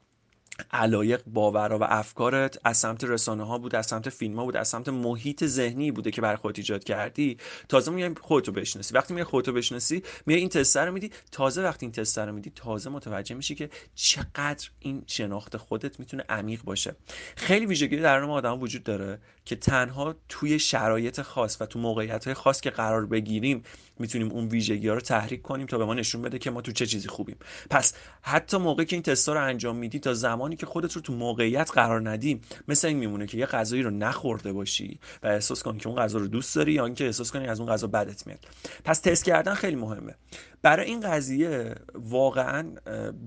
علایق 0.71 1.21
باورها 1.25 1.79
و 1.79 1.83
افکارت 1.83 2.59
از 2.63 2.77
سمت 2.77 3.03
رسانه 3.03 3.43
ها 3.43 3.57
بود 3.57 3.75
از 3.75 3.85
سمت 3.85 4.09
فیلم 4.09 4.35
ها 4.35 4.45
بود 4.45 4.57
از 4.57 4.67
سمت 4.67 4.89
محیط 4.89 5.45
ذهنی 5.45 5.91
بوده 5.91 6.11
که 6.11 6.21
برای 6.21 6.37
خودت 6.37 6.57
ایجاد 6.57 6.83
کردی 6.83 7.37
تازه 7.69 7.91
میای 7.91 8.15
خودتو 8.21 8.51
بشناسی. 8.51 8.93
وقتی 8.93 9.13
میای 9.13 9.23
خودتو 9.23 9.53
بشناسی 9.53 10.03
میای 10.25 10.39
این 10.39 10.49
تست 10.49 10.77
رو 10.77 10.91
میدی. 10.91 11.11
تازه 11.31 11.63
وقتی 11.63 11.85
این 11.85 11.91
تست 11.91 12.19
رو 12.19 12.33
میدی 12.33 12.51
تازه 12.55 12.89
متوجه 12.89 13.35
میشی 13.35 13.55
که 13.55 13.69
چقدر 13.95 14.69
این 14.79 15.03
شناخت 15.07 15.57
خودت 15.57 15.99
می‌تونه 15.99 16.23
عمیق 16.29 16.61
باشه. 16.63 16.95
خیلی 17.35 17.65
ویژگی 17.65 17.97
در 17.97 18.25
ما 18.25 18.33
آدم 18.33 18.61
وجود 18.61 18.83
داره. 18.83 19.19
که 19.49 19.55
تنها 19.55 20.15
توی 20.29 20.59
شرایط 20.59 21.21
خاص 21.21 21.61
و 21.61 21.65
تو 21.65 21.79
موقعیت 21.79 22.25
های 22.25 22.33
خاص 22.33 22.61
که 22.61 22.69
قرار 22.69 23.05
بگیریم 23.05 23.63
می‌تونیم 23.99 24.31
اون 24.31 24.47
ویژگی 24.47 24.87
ها 24.87 24.93
رو 24.93 25.01
تحریک 25.01 25.41
کنیم 25.41 25.65
تا 25.67 25.77
به 25.77 25.85
ما 25.85 25.93
نشون 25.93 26.21
بده 26.21 26.39
که 26.39 26.51
ما 26.51 26.61
تو 26.61 26.71
چه 26.71 26.85
چیزی 26.85 27.07
خوبیم. 27.07 27.37
پس 27.69 27.93
حتی 28.21 28.57
موقعی 28.57 28.85
که 28.85 28.95
این 28.95 29.03
تستا 29.03 29.33
رو 29.33 29.43
انجام 29.43 29.75
میدی 29.75 29.99
تا 29.99 30.13
زمانی 30.13 30.55
که 30.55 30.65
خودت 30.65 30.93
رو 30.93 31.01
تو 31.01 31.13
موقعیت 31.13 31.71
قرار 31.73 32.09
ندی 32.09 32.41
مثل 32.67 32.87
این 32.87 32.97
میمونه 32.97 33.27
که 33.27 33.37
یه 33.37 33.45
غذایی 33.45 33.83
رو 33.83 33.89
نخورده 33.89 34.53
باشی 34.53 34.99
و 35.23 35.27
احساس 35.27 35.63
کنی 35.63 35.79
که 35.79 35.89
اون 35.89 35.97
غذا 35.97 36.19
رو 36.19 36.27
دوست 36.27 36.55
داری 36.55 36.73
یا 36.73 36.85
اینکه 36.85 37.05
احساس 37.05 37.31
کنی 37.31 37.47
از 37.47 37.59
اون 37.59 37.69
غذا 37.69 37.87
بدت 37.87 38.27
میاد. 38.27 38.39
پس 38.83 38.99
تست 38.99 39.25
کردن 39.25 39.53
خیلی 39.53 39.75
مهمه. 39.75 40.15
برای 40.61 40.85
این 40.85 40.99
قضیه 40.99 41.75
واقعا 41.93 42.73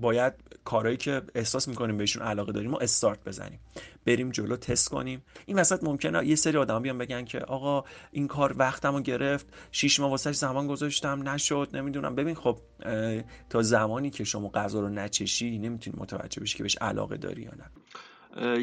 باید 0.01 0.33
کارهایی 0.63 0.97
که 0.97 1.21
احساس 1.35 1.67
می‌کنیم 1.67 1.97
بهشون 1.97 2.23
علاقه 2.23 2.51
داریم 2.51 2.71
ما 2.71 2.79
استارت 2.79 3.23
بزنیم. 3.23 3.59
بریم 4.05 4.29
جلو 4.29 4.57
تست 4.57 4.89
کنیم. 4.89 5.23
این 5.45 5.59
وسط 5.59 5.83
ممکنه 5.83 6.27
یه 6.27 6.35
سری 6.35 6.57
آدم 6.57 6.81
بیان 6.81 6.97
بگن 6.97 7.25
که 7.25 7.39
آقا 7.39 7.83
این 8.11 8.27
کار 8.27 8.55
وقتمو 8.57 9.01
گرفت 9.01 9.45
شیش 9.71 9.99
ماه 9.99 10.11
واسه 10.11 10.31
زمان 10.31 10.67
گذاشتم 10.67 11.29
نشد 11.29 11.69
نمی‌دونم. 11.73 12.15
ببین 12.15 12.35
خب 12.35 12.57
تا 13.49 13.61
زمانی 13.61 14.09
که 14.09 14.23
شما 14.23 14.49
غذا 14.49 14.79
رو 14.79 14.89
نچشی 14.89 15.57
نمی‌تونی 15.59 15.97
متوجه 15.99 16.41
بشی 16.41 16.57
که 16.57 16.63
بهش 16.63 16.77
علاقه 16.77 17.17
داری 17.17 17.41
یا 17.41 17.51
نه. 17.57 17.69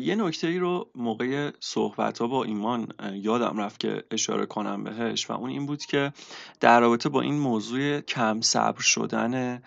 یه 0.01 0.15
نکته 0.15 0.47
ای 0.47 0.59
رو 0.59 0.91
موقع 0.95 1.51
صحبت 1.61 2.19
ها 2.19 2.27
با 2.27 2.45
ایمان 2.45 2.89
یادم 3.13 3.61
رفت 3.61 3.81
که 3.81 4.05
اشاره 4.11 4.47
کنم 4.47 4.85
بهش 4.85 5.31
و 5.31 5.33
اون 5.33 5.51
این 5.51 5.67
بود 5.67 5.85
که 5.85 6.13
در 6.61 6.81
رابطه 6.81 7.09
با 7.09 7.21
این 7.21 7.35
موضوع 7.35 8.01
کم 8.01 8.41
صبر 8.41 8.81
شدن 8.81 9.63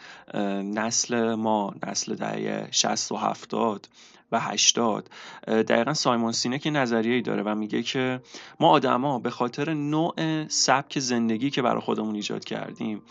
نسل 0.63 1.35
ما 1.35 1.75
نسل 1.87 2.15
دهه 2.15 2.67
60 2.71 3.11
و 3.11 3.15
70 3.15 3.87
و 4.31 4.39
80 4.39 5.09
دقیقا 5.47 5.93
سایمون 5.93 6.31
سینک 6.31 6.67
نظریه 6.73 7.15
ای 7.15 7.21
داره 7.21 7.43
و 7.43 7.55
میگه 7.55 7.83
که 7.83 8.21
ما 8.59 8.69
آدما 8.69 9.19
به 9.19 9.29
خاطر 9.29 9.73
نوع 9.73 10.47
سبک 10.47 10.99
زندگی 10.99 11.49
که 11.49 11.61
برای 11.61 11.81
خودمون 11.81 12.15
ایجاد 12.15 12.45
کردیم 12.45 13.01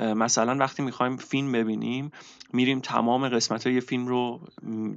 مثلا 0.00 0.56
وقتی 0.56 0.82
می‌خوایم 0.82 1.16
فیلم 1.16 1.52
ببینیم 1.52 2.12
میریم 2.52 2.80
تمام 2.80 3.28
قسمت 3.28 3.66
های 3.66 3.80
فیلم 3.80 4.06
رو 4.06 4.40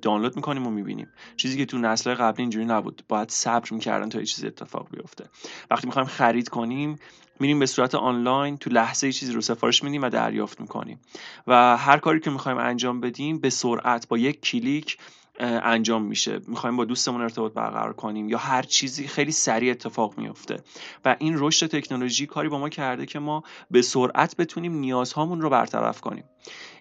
دانلود 0.02 0.36
می‌کنیم 0.36 0.68
و 0.68 0.70
می‌بینیم. 0.70 1.08
چیزی 1.36 1.58
که 1.58 1.66
تو 1.66 1.78
نسل 1.78 2.14
قبلی 2.14 2.42
اینجوری 2.42 2.66
نبود. 2.66 3.04
باید 3.10 3.30
صبر 3.30 3.74
می‌کردن 3.74 4.10
تا 4.10 4.20
یه 4.20 4.26
چیزی 4.26 4.48
اتفاق 4.48 4.88
بیفته. 4.92 5.26
وقتی 5.72 5.88
می‌خوایم 5.88 6.08
خرید 6.08 6.50
کنیم 6.50 7.00
میریم 7.40 7.60
به 7.60 7.66
صورت 7.66 7.96
آنلاین 7.96 8.58
تو 8.58 8.70
لحظه 8.70 9.12
چیزی 9.12 9.34
رو 9.34 9.42
سفارش 9.42 9.84
میدیم 9.84 10.02
و 10.02 10.10
دریافت 10.10 10.62
می‌کنیم. 10.62 11.00
و 11.48 11.78
هر 11.78 11.98
کاری 11.98 12.20
که 12.20 12.30
می‌خوایم 12.30 12.58
انجام 12.58 13.02
بدیم 13.02 13.40
به 13.40 13.50
سرعت 13.50 14.08
با 14.08 14.18
یک 14.18 14.42
کلیک 14.42 14.98
انجام 15.40 16.04
میشه. 16.04 16.40
می‌خوایم 16.48 16.78
با 16.78 16.86
دوستمون 16.86 17.22
ارتباط 17.22 17.54
برقرار 17.54 17.94
کنیم 17.94 18.30
یا 18.30 18.38
هر 18.38 18.62
چیزی 18.62 19.08
خیلی 19.08 19.32
سریع 19.32 19.72
اتفاق 19.72 20.18
میفته 20.18 20.64
و 21.06 21.16
این 21.20 21.34
رشد 21.38 21.68
تکنولوژی 21.68 22.26
کاری 22.26 22.50
با 22.50 22.60
ما 22.60 22.70
کرده 22.70 23.06
که 23.06 23.20
ما 23.20 23.44
به 23.72 23.82
سرعت 23.82 24.36
بتونیم 24.36 24.74
نیازهامون 24.74 25.42
رو 25.42 25.50
برطرف 25.50 26.02
کنیم. 26.02 26.24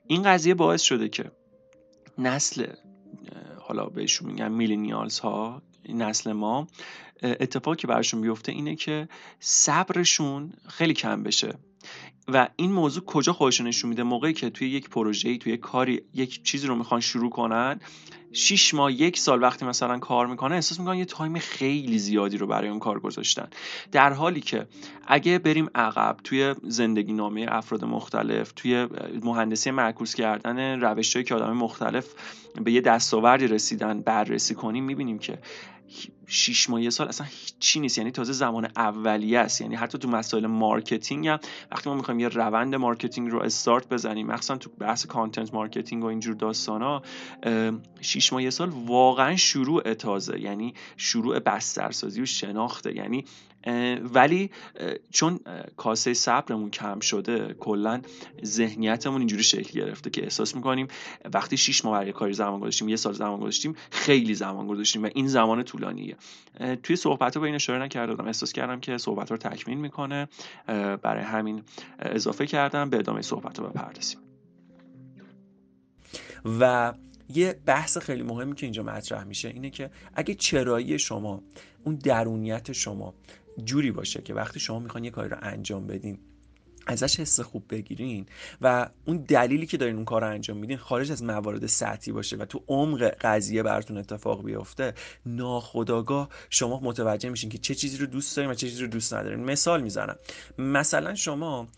این 0.06 0.22
قضیه 0.22 0.54
باعث 0.54 0.82
شده 0.82 1.08
که 1.08 1.30
نسل 2.18 2.66
حالا 3.60 3.86
بهشون 3.86 4.30
میگن 4.30 4.52
میلینیالز 4.52 5.18
ها 5.18 5.62
نسل 5.88 6.32
ما 6.32 6.66
اتفاقی 7.22 7.76
که 7.76 7.86
براشون 7.86 8.20
بیفته 8.20 8.52
اینه 8.52 8.76
که 8.76 9.08
صبرشون 9.40 10.52
خیلی 10.68 10.94
کم 10.94 11.22
بشه. 11.22 11.54
و 12.28 12.48
این 12.56 12.72
موضوع 12.72 13.04
کجا 13.04 13.32
خودشون 13.32 13.66
نشون 13.66 13.90
میده؟ 13.90 14.02
موقعی 14.02 14.32
که 14.32 14.50
توی 14.50 14.68
یک 14.68 14.88
پروژه 14.88 15.38
توی 15.38 15.52
یک 15.52 15.60
کاری 15.60 16.02
یک 16.14 16.42
چیزی 16.42 16.66
رو 16.66 16.74
می‌خوان 16.74 17.00
شروع 17.00 17.30
کنن 17.30 17.80
شیش 18.32 18.74
ماه 18.74 18.92
یک 18.92 19.18
سال 19.18 19.42
وقتی 19.42 19.64
مثلا 19.64 19.98
کار 19.98 20.26
می‌کنه 20.26 20.54
احساس 20.54 20.80
می‌کنن 20.80 20.98
یه 20.98 21.04
تایم 21.04 21.38
خیلی 21.38 21.98
زیادی 21.98 22.38
رو 22.38 22.46
برای 22.46 22.68
اون 22.68 22.78
کار 22.78 23.00
گذاشتن. 23.00 23.48
در 23.92 24.12
حالی 24.12 24.40
که 24.40 24.66
اگه 25.06 25.38
بریم 25.38 25.70
عقب 25.74 26.16
توی 26.24 26.54
زندگی 26.62 27.12
نامه 27.12 27.46
افراد 27.48 27.84
مختلف 27.84 28.52
توی 28.52 28.86
مهندسی 29.22 29.70
معکوس 29.70 30.14
کردن 30.14 30.80
روش 30.80 31.16
که 31.16 31.34
آدم 31.34 31.52
مختلف 31.52 32.06
به 32.64 32.72
یه 32.72 32.80
دستاوردی 32.80 33.46
رسیدن 33.46 34.00
بررسی 34.00 34.54
کنیم 34.54 34.84
می‌بینیم 34.84 35.18
که 35.18 35.38
شیش 36.26 36.70
ماه 36.70 36.82
یه 36.82 36.90
سال 36.90 37.08
اصلا 37.08 37.26
هیچی 37.30 37.80
نیست. 37.80 37.98
یعنی 37.98 38.10
تازه 38.10 38.32
زمان 38.32 38.68
اولیه 38.76 39.38
است. 39.38 39.60
یعنی 39.60 39.74
حتی 39.74 39.98
تو 39.98 40.08
مسائل 40.08 40.46
marketing 40.46 41.28
هم 41.28 41.38
وقتی 41.70 41.90
ما 41.90 41.96
می‌خوایم 41.96 42.20
یه 42.20 42.28
روند 42.28 42.74
marketing 42.74 43.30
رو 43.30 43.42
استارت 43.42 43.88
بزنیم 43.88 44.26
مخصوصا 44.26 44.56
تو 44.56 44.70
بحث 44.70 45.06
content 45.06 45.54
marketing 45.54 46.04
و 46.04 46.06
اینجور 46.06 46.34
داستانا 46.34 47.02
شیش 48.00 48.32
ماه 48.32 48.42
یه 48.42 48.50
سال 48.50 48.68
واقعا 48.68 49.36
شروع 49.36 49.94
تازه. 49.94 50.40
یعنی 50.40 50.74
شروع 50.96 51.38
بسترسازی 51.38 52.22
و 52.22 52.26
شناخته. 52.26 52.96
یعنی 52.96 53.24
ولی 54.14 54.50
چون 55.10 55.40
کاسه 55.76 56.14
صبرمون 56.14 56.70
کم 56.70 57.00
شده 57.00 57.54
کلا 57.54 58.00
ذهنیتمون 58.44 59.18
اینجوری 59.18 59.42
شکل 59.42 59.80
گرفته 59.80 60.10
که 60.10 60.22
احساس 60.22 60.54
می‌کنیم 60.54 60.88
وقتی 61.34 61.56
شیش 61.56 61.84
ماه 61.84 61.98
برای 61.98 62.12
کاری 62.12 62.34
زمان 62.34 62.60
گذاشتیم 62.60 62.88
یه 62.88 62.96
سال 62.96 63.12
زمان 63.12 63.40
گذاشتیم 63.40 63.76
خیلی 63.90 64.34
زمان 64.34 64.66
گذاشتیم 64.66 65.04
و 65.04 65.08
این 65.14 65.28
زمان 65.28 65.62
طولانیه. 65.62 66.16
توی 66.82 66.96
صحبت 66.96 67.36
رو 67.36 67.40
به 67.40 67.46
این 67.46 67.54
اشاره 67.54 67.82
نکرده 67.82 68.24
احساس 68.24 68.52
کردم 68.52 68.80
که 68.80 68.98
صحبت 68.98 69.30
رو 69.30 69.36
تکمیل 69.36 69.78
می‌کنه. 69.78 70.28
برای 71.02 71.24
همین 71.24 71.62
اضافه 71.98 72.46
کردم. 72.46 72.90
به 72.90 72.98
ادامه 72.98 73.22
صحبت 73.22 73.58
رو 73.58 73.68
بپردازیم. 73.68 74.18
و 76.60 76.92
یه 77.34 77.60
بحث 77.66 77.98
خیلی 77.98 78.22
مهمی 78.22 78.54
که 78.54 78.66
اینجا 78.66 78.82
مطرح 78.82 79.24
میشه 79.24 79.48
اینه 79.48 79.70
که 79.70 79.90
اگه 80.14 80.34
چرایی 80.34 80.98
شما 80.98 81.42
اون 81.84 81.94
درونیت 81.94 82.72
شما 82.72 83.14
جوری 83.64 83.90
باشه 83.90 84.22
که 84.22 84.34
وقتی 84.34 84.60
شما 84.60 84.78
می‌خوان 84.78 85.04
یه 85.04 85.10
کاری 85.10 85.28
رو 85.28 85.36
انجام 85.40 85.86
بدین 85.86 86.18
ازش 86.86 87.20
حس 87.20 87.40
خوب 87.40 87.64
بگیرین 87.70 88.26
و 88.60 88.88
اون 89.04 89.16
دلیلی 89.16 89.66
که 89.66 89.76
دارین 89.76 89.96
اون 89.96 90.04
کار 90.04 90.20
رو 90.20 90.28
انجام 90.30 90.56
میدین 90.56 90.76
خارج 90.76 91.12
از 91.12 91.22
موارد 91.22 91.66
سطحی 91.66 92.12
باشه 92.12 92.36
و 92.36 92.44
تو 92.44 92.62
عمق 92.68 93.02
قضیه 93.20 93.62
براتون 93.62 93.98
اتفاق 93.98 94.44
بیفته 94.44 94.94
ناخداگاه 95.26 96.28
شما 96.50 96.80
متوجه 96.82 97.28
میشین 97.28 97.50
که 97.50 97.58
چه 97.58 97.74
چیزی 97.74 97.98
رو 97.98 98.06
دوست 98.06 98.36
دارین 98.36 98.50
و 98.50 98.54
چه 98.54 98.68
چیزی 98.68 98.82
رو 98.82 98.88
دوست 98.88 99.14
ندارین. 99.14 99.44
مثال 99.44 99.82
می‌زنم. 99.82 100.16
مثلا 100.58 101.14
شما 101.14 101.68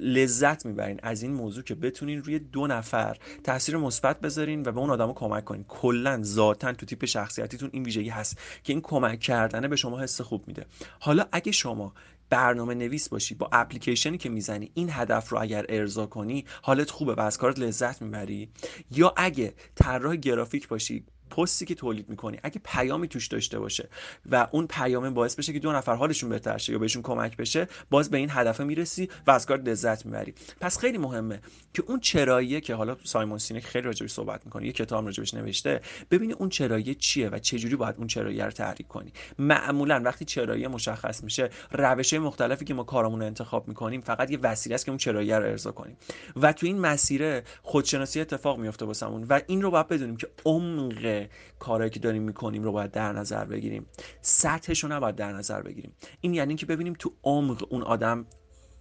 لذت 0.00 0.66
می‌برین 0.66 1.00
از 1.02 1.22
این 1.22 1.32
موضوع 1.32 1.64
که 1.64 1.74
بتونین 1.74 2.22
روی 2.22 2.38
دو 2.38 2.66
نفر 2.66 3.16
تاثیر 3.44 3.76
مثبت 3.76 4.20
بذارین 4.20 4.62
و 4.66 4.72
به 4.72 4.80
اون 4.80 4.90
آدمو 4.90 5.12
کمک 5.12 5.44
کنین. 5.44 5.64
کلا 5.68 6.22
ذاتا 6.22 6.72
تو 6.72 6.86
تیپ 6.86 7.04
شخصیتیتون 7.04 7.70
این 7.72 7.82
ویژگی 7.82 8.08
هست 8.08 8.38
که 8.64 8.72
این 8.72 8.82
کمک 8.82 9.20
کردنه 9.20 9.68
به 9.68 9.76
شما 9.76 10.00
حس 10.00 10.20
خوب 10.20 10.48
میده. 10.48 10.66
حالا 11.00 11.26
اگه 11.32 11.52
شما 11.52 11.94
برنامه 12.30 12.74
نویس 12.74 13.08
باشی 13.08 13.34
با 13.34 13.48
اپلیکیشنی 13.52 14.18
که 14.18 14.28
می‌زنی 14.28 14.70
این 14.74 14.88
هدف 14.92 15.28
رو 15.28 15.42
اگر 15.42 15.66
ارضا 15.68 16.06
کنی 16.06 16.44
حالت 16.62 16.90
خوبه 16.90 17.14
و 17.14 17.20
از 17.20 17.38
کارت 17.38 17.58
لذت 17.58 18.02
می‌بری. 18.02 18.50
یا 18.90 19.14
اگه 19.16 19.54
طراح 19.74 20.16
گرافیک 20.16 20.68
باشی 20.68 21.04
پستی 21.30 21.66
که 21.66 21.74
تولید 21.74 22.08
می‌کنی 22.08 22.38
اگه 22.42 22.60
پیامی 22.64 23.08
توش 23.08 23.26
داشته 23.26 23.58
باشه 23.58 23.88
و 24.30 24.48
اون 24.50 24.66
پیام 24.66 25.14
باعث 25.14 25.34
بشه 25.34 25.52
که 25.52 25.58
دو 25.58 25.72
نفر 25.72 25.94
حالشون 25.94 26.30
بهتر 26.30 26.58
شه 26.58 26.72
یا 26.72 26.78
بهشون 26.78 27.02
کمک 27.02 27.36
بشه 27.36 27.68
باز 27.90 28.10
به 28.10 28.18
این 28.18 28.28
هدف 28.30 28.60
می‌رسی 28.60 29.08
و 29.26 29.30
از 29.30 29.46
کار 29.46 29.58
لذت 29.58 30.06
می‌بری. 30.06 30.34
پس 30.60 30.78
خیلی 30.78 30.98
مهمه 30.98 31.40
که 31.74 31.82
اون 31.86 32.00
چراییه 32.00 32.60
که 32.60 32.74
حالا 32.74 32.96
سایمون 33.04 33.38
سینک 33.38 33.64
خیلی 33.64 33.84
راجبش 33.84 34.10
صحبت 34.10 34.40
می‌کنه 34.44 34.66
یه 34.66 34.72
کتاب 34.72 35.04
راجبش 35.04 35.34
نوشته 35.34 35.80
ببینی 36.10 36.32
اون 36.32 36.48
چراییه 36.48 36.94
چیه 36.94 37.28
و 37.28 37.38
چه 37.38 37.58
جوری 37.58 37.76
باید 37.76 37.94
اون 37.98 38.06
چراییه 38.06 38.44
رو 38.44 38.50
تحریک 38.50 38.88
کنی. 38.88 39.12
معمولا 39.38 40.02
وقتی 40.04 40.24
چراییه 40.24 40.68
مشخص 40.68 41.24
میشه 41.24 41.50
روش 41.72 42.14
مختلفی 42.14 42.64
که 42.64 42.74
ما 42.74 42.82
کارمون 42.82 43.20
رو 43.20 43.26
انتخاب 43.26 43.68
می‌کنیم 43.68 44.00
فقط 44.00 44.30
یه 44.30 44.38
وسیله 44.42 44.74
است 44.74 44.84
که 44.84 44.90
اون 44.90 44.98
چراییه 44.98 45.38
رو 45.38 45.44
ارضا 45.44 45.72
کنیم. 45.72 45.96
و 46.36 46.52
تو 46.52 46.66
این 46.66 46.78
مسیر 46.78 47.40
خودشناسی 47.62 48.20
اتفاق 48.20 48.58
میفته 48.58 48.84
واسمون 48.84 49.24
و 49.24 49.40
این 49.46 49.62
رو 49.62 49.70
باید 49.70 49.88
بدونیم 49.88 50.16
که 50.16 50.28
عمق 50.44 51.19
کارهایی 51.58 51.90
که 51.90 52.00
داریم 52.00 52.22
می‌کنیم 52.22 52.62
رو 52.62 52.72
باید 52.72 52.90
در 52.90 53.12
نظر 53.12 53.44
بگیریم. 53.44 53.86
سطحش 54.22 54.84
رو 54.84 54.92
نباید 54.92 55.16
در 55.16 55.32
نظر 55.32 55.62
بگیریم. 55.62 55.92
این 56.20 56.34
یعنی 56.34 56.54
که 56.54 56.66
ببینیم 56.66 56.92
تو 56.98 57.12
عمق 57.24 57.66
اون 57.68 57.82
آدم 57.82 58.26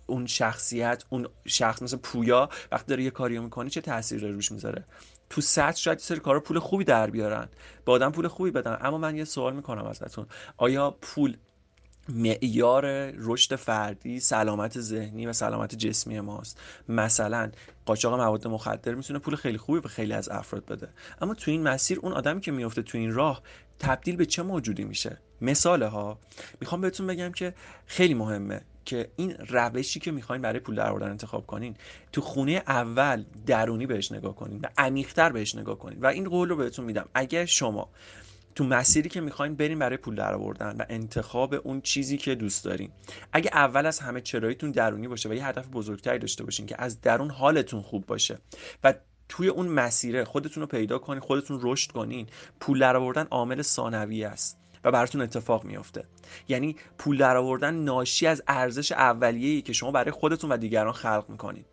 اون 0.05 0.25
شخصیت 0.25 1.03
اون 1.09 1.27
شخص 1.45 1.81
مثل 1.81 1.97
پویا 1.97 2.49
وقتی 2.71 2.87
داره 2.87 3.03
یه 3.03 3.09
کاری 3.09 3.39
می‌کنه 3.39 3.69
چه 3.69 3.81
تاثیر 3.81 4.19
داره 4.19 4.33
روش 4.33 4.51
می‌ذاره؟ 4.51 4.85
تو 5.29 5.41
سطح 5.41 5.77
شاید 5.77 5.97
سری 5.99 6.19
کارا 6.19 6.39
پول 6.39 6.59
خوبی 6.59 6.83
در 6.83 7.09
بیارن. 7.09 7.49
به 7.85 7.91
آدم 7.91 8.11
پول 8.11 8.27
خوبی 8.27 8.51
بدن. 8.51 8.77
اما 8.81 8.97
من 8.97 9.15
یه 9.15 9.23
سوال 9.23 9.55
می‌کنم 9.55 9.85
ازتون. 9.85 10.25
آیا 10.57 10.97
پول 11.01 11.37
معیار 12.09 13.11
رشد 13.11 13.55
فردی 13.55 14.19
سلامت 14.19 14.79
ذهنی 14.79 15.25
و 15.25 15.33
سلامت 15.33 15.75
جسمی 15.75 16.19
ماست. 16.19 16.59
مثلا 16.89 17.51
قاچاق 17.85 18.19
مواد 18.19 18.47
مخدر 18.47 18.95
می‌تونه 18.95 19.19
پول 19.19 19.35
خیلی 19.35 19.57
خوبی 19.57 19.79
به 19.79 19.89
خیلی 19.89 20.13
از 20.13 20.29
افراد 20.29 20.65
بده. 20.65 20.89
اما 21.21 21.33
تو 21.33 21.51
این 21.51 21.63
مسیر 21.63 21.99
اون 21.99 22.13
آدمی 22.13 22.41
که 22.41 22.51
میفته 22.51 22.81
تو 22.81 22.97
این 22.97 23.13
راه 23.13 23.41
تبدیل 23.79 24.15
به 24.15 24.25
چه 24.25 24.43
موجودی 24.43 24.83
میشه؟ 24.83 25.17
مثال 25.41 25.83
ها 25.83 26.19
می‌خوام 26.61 26.81
بهتون 26.81 27.07
بگم 27.07 27.31
که 27.31 27.53
خیلی 27.85 28.13
مهمه 28.13 28.61
که 28.85 29.09
این 29.15 29.31
روشی 29.49 29.99
که 29.99 30.11
می‌خواین 30.11 30.41
برای 30.41 30.59
پول 30.59 30.75
درآوردن 30.75 31.09
انتخاب 31.09 31.47
کنین 31.47 31.75
تو 32.11 32.21
خونه 32.21 32.63
اول 32.67 33.23
درونی 33.45 33.85
بهش 33.85 34.11
نگاه 34.11 34.35
کنین 34.35 34.59
و 34.63 34.67
عمیقتر 34.77 35.29
بهش 35.29 35.55
نگاه 35.55 35.79
کنین. 35.79 35.99
و 36.01 36.05
این 36.05 36.29
قول 36.29 36.49
رو 36.49 36.55
بهتون 36.55 36.85
میدم. 36.85 37.09
اگر 37.13 37.45
شما 37.45 37.89
تو 38.55 38.63
مسیری 38.63 39.09
که 39.09 39.21
می‌خواین 39.21 39.55
بریم 39.55 39.79
برای 39.79 39.97
پول 39.97 40.15
درآوردن 40.15 40.75
و 40.77 40.83
انتخاب 40.89 41.55
اون 41.63 41.81
چیزی 41.81 42.17
که 42.17 42.35
دوست 42.35 42.65
دارین. 42.65 42.91
اگه 43.33 43.49
اول 43.53 43.85
از 43.85 43.99
همه 43.99 44.21
چراییتون 44.21 44.71
درونی 44.71 45.07
باشه 45.07 45.29
و 45.29 45.33
یه 45.33 45.45
هدف 45.45 45.67
بزرگتری 45.67 46.19
داشته 46.19 46.43
باشین 46.43 46.65
که 46.65 46.75
از 46.79 47.01
درون 47.01 47.29
حالتون 47.29 47.81
خوب 47.81 48.05
باشه 48.05 48.39
و 48.83 48.93
توی 49.29 49.47
اون 49.47 49.67
مسیره 49.67 50.23
خودتون 50.23 50.61
رو 50.61 50.67
پیدا 50.67 50.99
کنین 50.99 51.19
خودتون 51.19 51.59
رشد 51.61 51.91
کنین 51.91 52.27
پول 52.59 52.79
درآوردن 52.79 53.27
عامل 53.31 53.61
ثانوی 53.61 54.23
است 54.23 54.57
و 54.83 54.91
براتون 54.91 55.21
اتفاق 55.21 55.63
میافته. 55.63 56.03
یعنی 56.47 56.75
پول 56.97 57.17
درآوردن 57.17 57.73
ناشی 57.73 58.27
از 58.27 58.43
ارزش 58.47 58.91
اولیه‌ای 58.91 59.61
که 59.61 59.73
شما 59.73 59.91
برای 59.91 60.11
خودتون 60.11 60.51
و 60.51 60.57
دیگران 60.57 60.93
خلق 60.93 61.25
می‌کنین. 61.29 61.65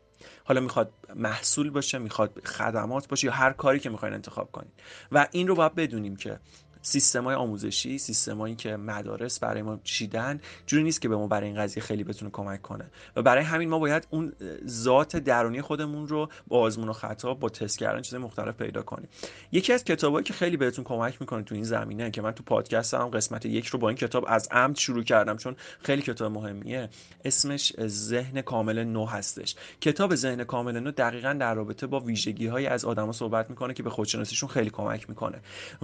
حالا 0.44 0.60
می‌خواد 0.60 0.92
محصول 1.14 1.70
باشه 1.70 1.98
می‌خواد 1.98 2.40
خدمات 2.44 3.08
باشه 3.08 3.26
یا 3.26 3.32
هر 3.32 3.52
کاری 3.52 3.80
که 3.80 3.90
می‌خواین 3.90 4.14
انتخاب 4.14 4.52
کنین. 4.52 4.70
و 5.12 5.26
این 5.30 5.48
رو 5.48 5.54
باید 5.54 5.74
بدونیم 5.74 6.16
که 6.16 6.38
سیستمای 6.86 7.34
آموزشی 7.34 7.98
سیستمایی 7.98 8.54
که 8.54 8.76
مدارس 8.76 9.38
برای 9.38 9.62
ما 9.62 9.80
چیدن 9.84 10.40
جوری 10.66 10.82
نیست 10.82 11.00
که 11.00 11.08
به 11.08 11.16
ما 11.16 11.26
برای 11.26 11.46
این 11.46 11.56
قضیه 11.56 11.82
خیلی 11.82 12.04
بتونه 12.04 12.30
کمک 12.30 12.62
کنه. 12.62 12.84
و 13.16 13.22
برای 13.22 13.44
همین 13.44 13.68
ما 13.68 13.78
باید 13.78 14.06
اون 14.10 14.32
ذات 14.66 15.16
درونی 15.16 15.62
خودمون 15.62 16.08
رو 16.08 16.28
با 16.48 16.60
آزمون 16.60 16.88
و 16.88 16.92
خطا 16.92 17.34
با 17.34 17.48
تست 17.48 17.78
کردن 17.78 18.02
چیز 18.02 18.14
مختلف 18.14 18.56
پیدا 18.56 18.82
کنیم. 18.82 19.08
یکی 19.52 19.72
از 19.72 19.84
کتابایی 19.84 20.24
که 20.24 20.32
خیلی 20.32 20.56
بهتون 20.56 20.84
کمک 20.84 21.20
می‌کنه 21.20 21.42
تو 21.42 21.54
این 21.54 21.64
زمینه 21.64 22.10
که 22.10 22.22
من 22.22 22.32
تو 22.32 22.42
پادکست 22.42 22.94
هم 22.94 23.08
قسمت 23.08 23.46
یک 23.46 23.66
رو 23.66 23.78
با 23.78 23.88
این 23.88 23.96
کتاب 23.96 24.24
از 24.28 24.48
عمد 24.50 24.76
شروع 24.76 25.02
کردم 25.02 25.36
چون 25.36 25.56
خیلی 25.82 26.02
کتاب 26.02 26.32
مهمیه 26.32 26.88
اسمش 27.24 27.72
ذهن 27.86 28.40
کامل 28.40 28.84
نو 28.84 29.06
هستش. 29.06 29.54
کتاب 29.80 30.14
ذهن 30.14 30.44
کامل 30.44 30.80
نو 30.80 30.90
دقیقا 30.90 31.32
در 31.32 31.54
رابطه 31.54 31.86
با 31.86 32.00
ویژگی 32.00 32.46
های 32.46 32.66
از 32.66 32.84
آدما 32.84 33.12
صحبت 33.12 33.50
می‌کنه 33.50 33.74
که 33.74 33.82
به 33.82 33.90
خودشناسیشون 33.90 34.48
خیلی 34.48 34.70
کمک 34.70 35.08
می‌کنه. 35.08 35.40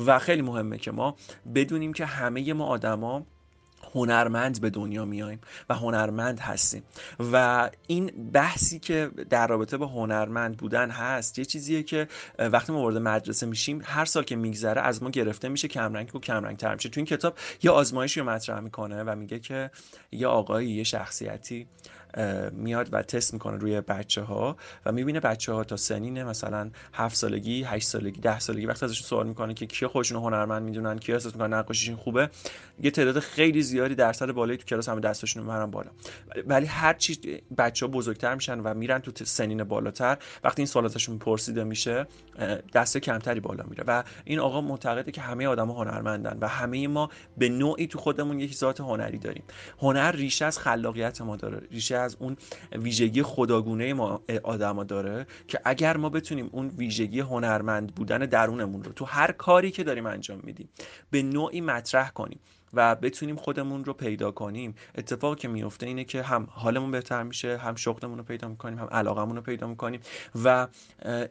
و 0.07 0.19
خیلی 0.19 0.43
مهمه 0.43 0.79
ما 0.93 1.17
بدونیم 1.55 1.93
که 1.93 2.07
همه 2.07 2.53
ما 2.53 2.67
آدما 2.67 3.27
هنرمند 3.95 4.61
به 4.61 4.71
دنیا 4.71 5.05
میایم 5.05 5.41
و 5.69 5.75
هنرمند 5.75 6.41
هستیم. 6.41 6.83
و 7.33 7.71
این 7.87 8.31
بحثی 8.33 8.79
که 8.79 9.11
در 9.31 9.47
رابطه 9.47 9.77
با 9.77 9.87
هنرمند 9.87 10.57
بودن 10.57 10.91
هست 10.91 11.39
یه 11.39 11.45
چیزیه 11.45 11.83
که 11.83 12.09
وقتی 12.39 12.73
ما 12.73 12.83
وارد 12.83 12.97
مدرسه 12.97 13.47
میشیم 13.47 13.83
هر 13.85 14.05
سال 14.05 14.25
که 14.25 14.37
میگذره 14.37 14.81
از 14.81 15.03
ما 15.03 15.11
گرفته 15.11 15.49
میشه 15.49 15.69
کمرنگ 15.69 16.17
و 16.17 16.19
کمرنگ 16.19 16.57
تر 16.57 16.75
میشه. 16.75 16.89
تو 16.89 17.01
این 17.01 17.07
کتاب 17.07 17.35
یه 17.63 17.71
آزمایشی 17.71 18.21
رو 18.21 18.27
مطرح 18.31 18.61
می‌کنه 18.61 19.03
و 19.03 19.17
میگه 19.17 19.39
که 19.39 19.71
یه 20.13 20.27
آقایی 20.27 20.71
یه 20.71 20.85
شخصیتی 20.85 21.67
میاد 22.53 22.89
و 22.93 23.03
تست 23.03 23.33
می‌کنه 23.33 23.57
روی 23.57 23.81
بچه 23.81 24.23
ها 24.23 24.57
و 24.87 24.93
می‌بینه 24.93 25.21
بچه 25.21 25.53
ها 25.53 25.65
تا 25.65 25.77
سنین 25.77 26.23
مثلا 26.23 26.71
هفت 26.93 27.17
سالگی 27.17 27.63
هشت 27.63 27.89
سالگی 27.89 28.21
ده 28.21 28.39
سالگی 28.39 28.67
وقتی 28.67 28.85
ازشون 28.85 29.07
سوال 29.07 29.27
می‌کنه 29.27 29.55
که 29.55 29.67
کیا 29.67 29.89
خودشون 29.89 30.23
هنرمند 30.23 30.63
می‌دونن 30.63 30.99
کیا 30.99 31.15
احساس 31.15 31.33
می‌کنن 31.33 31.55
نقاشیشون 31.55 31.97
خوبه. 31.97 32.31
یه 32.83 32.91
تعداد 32.91 33.19
خیلی 33.19 33.63
زیادی 33.63 33.95
درصد 33.95 34.33
بالایی 34.33 34.59
تو 34.59 34.65
کلاس 34.65 34.89
همه 34.89 35.01
دستشون 35.01 35.43
می‌برن 35.43 35.71
بالا. 35.71 35.91
ولی 36.47 36.67
هر 36.67 36.95
چی 36.95 37.43
بچه 37.59 37.87
ها 37.87 37.93
بزرگتر 37.93 38.35
میشن 38.35 38.61
و 38.61 38.75
میرن 38.75 38.99
تو 38.99 39.25
سنین 39.25 39.65
بالاتر 39.65 40.19
وقتی 40.45 40.63
این 40.63 40.67
سوالاتشون 40.67 41.19
پرسیده 41.19 41.65
میشه 41.65 42.07
دست 42.75 42.99
کمتری 42.99 43.41
بالا 43.41 43.65
میره. 43.69 43.85
و 43.87 44.05
این 44.25 44.39
آقا 44.39 44.61
معتقده 44.61 45.13
که 45.13 45.21
همه 45.21 45.47
آدما 45.47 45.75
هنرمندن 45.75 46.39
و 46.41 46.49
همه 46.49 46.89
ما 46.89 47.11
به 47.39 47.49
نوعی 47.49 47.87
تو 47.87 47.99
خودمون 47.99 48.41
یک 48.41 48.55
ذات 48.55 48.81
هنری 48.81 49.19
داریم. 49.19 49.45
هنر 49.79 50.13
ریشه 50.13 50.45
از 50.45 50.59
خلاقیت 50.59 51.21
ما 51.21 51.37
داره 51.37 51.69
ریشه 51.71 51.97
از 51.97 52.17
اون 52.21 52.37
ویژگی 52.73 53.23
خداگونه 53.23 53.95
ما 53.95 54.23
آدما 54.43 54.85
داره 54.85 55.27
که 55.49 55.61
اگر 55.65 55.97
ما 55.97 56.09
بتونیم 56.09 56.49
اون 56.53 56.69
ویژگی 56.69 57.21
هنرمند 57.21 57.95
بودن 57.95 58.19
درونمون 58.19 58.85
رو 58.85 58.93
تو 58.93 59.05
هر 59.05 59.33
کاری 59.33 59.71
که 59.71 59.85
داریم 59.85 60.07
انجام 60.07 60.41
میدیم 60.43 60.69
به 61.11 61.23
نوعی 61.23 61.61
مطرح 61.61 62.11
کنیم. 62.11 62.41
و 62.75 62.95
بتونیم 62.95 63.37
خودمون 63.37 63.85
رو 63.85 63.93
پیدا 63.93 64.31
کنیم. 64.31 64.75
اتفاقی 64.95 65.37
که 65.41 65.49
میفته 65.49 65.87
اینه 65.87 66.05
که 66.05 66.23
هم 66.23 66.47
حالمون 66.51 66.91
بهتر 66.91 67.23
میشه 67.23 67.57
هم 67.57 67.75
شغلمون 67.75 68.19
رو 68.19 68.25
پیدا 68.25 68.49
می‌کنیم 68.49 68.79
هم 68.79 68.89
علاقمون 68.93 69.37
رو 69.37 69.43
پیدا 69.43 69.67
می‌کنیم 69.67 70.01
و 70.45 70.69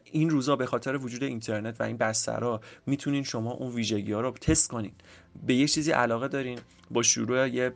این 0.04 0.30
روزا 0.30 0.56
به 0.56 0.66
خاطر 0.66 0.96
وجود 0.96 1.22
اینترنت 1.22 1.80
و 1.80 1.84
این 1.84 1.96
بسترها 1.96 2.60
می‌تونین 2.86 3.22
شما 3.22 3.52
اون 3.52 3.74
ویژگی 3.74 4.12
ها 4.12 4.20
رو 4.20 4.30
تست 4.30 4.68
کنین. 4.68 4.92
به 5.46 5.54
یه 5.54 5.68
چیزی 5.68 5.90
علاقه 5.90 6.28
دارین 6.28 6.58
با 6.90 7.02
شروع 7.02 7.48
یه 7.48 7.72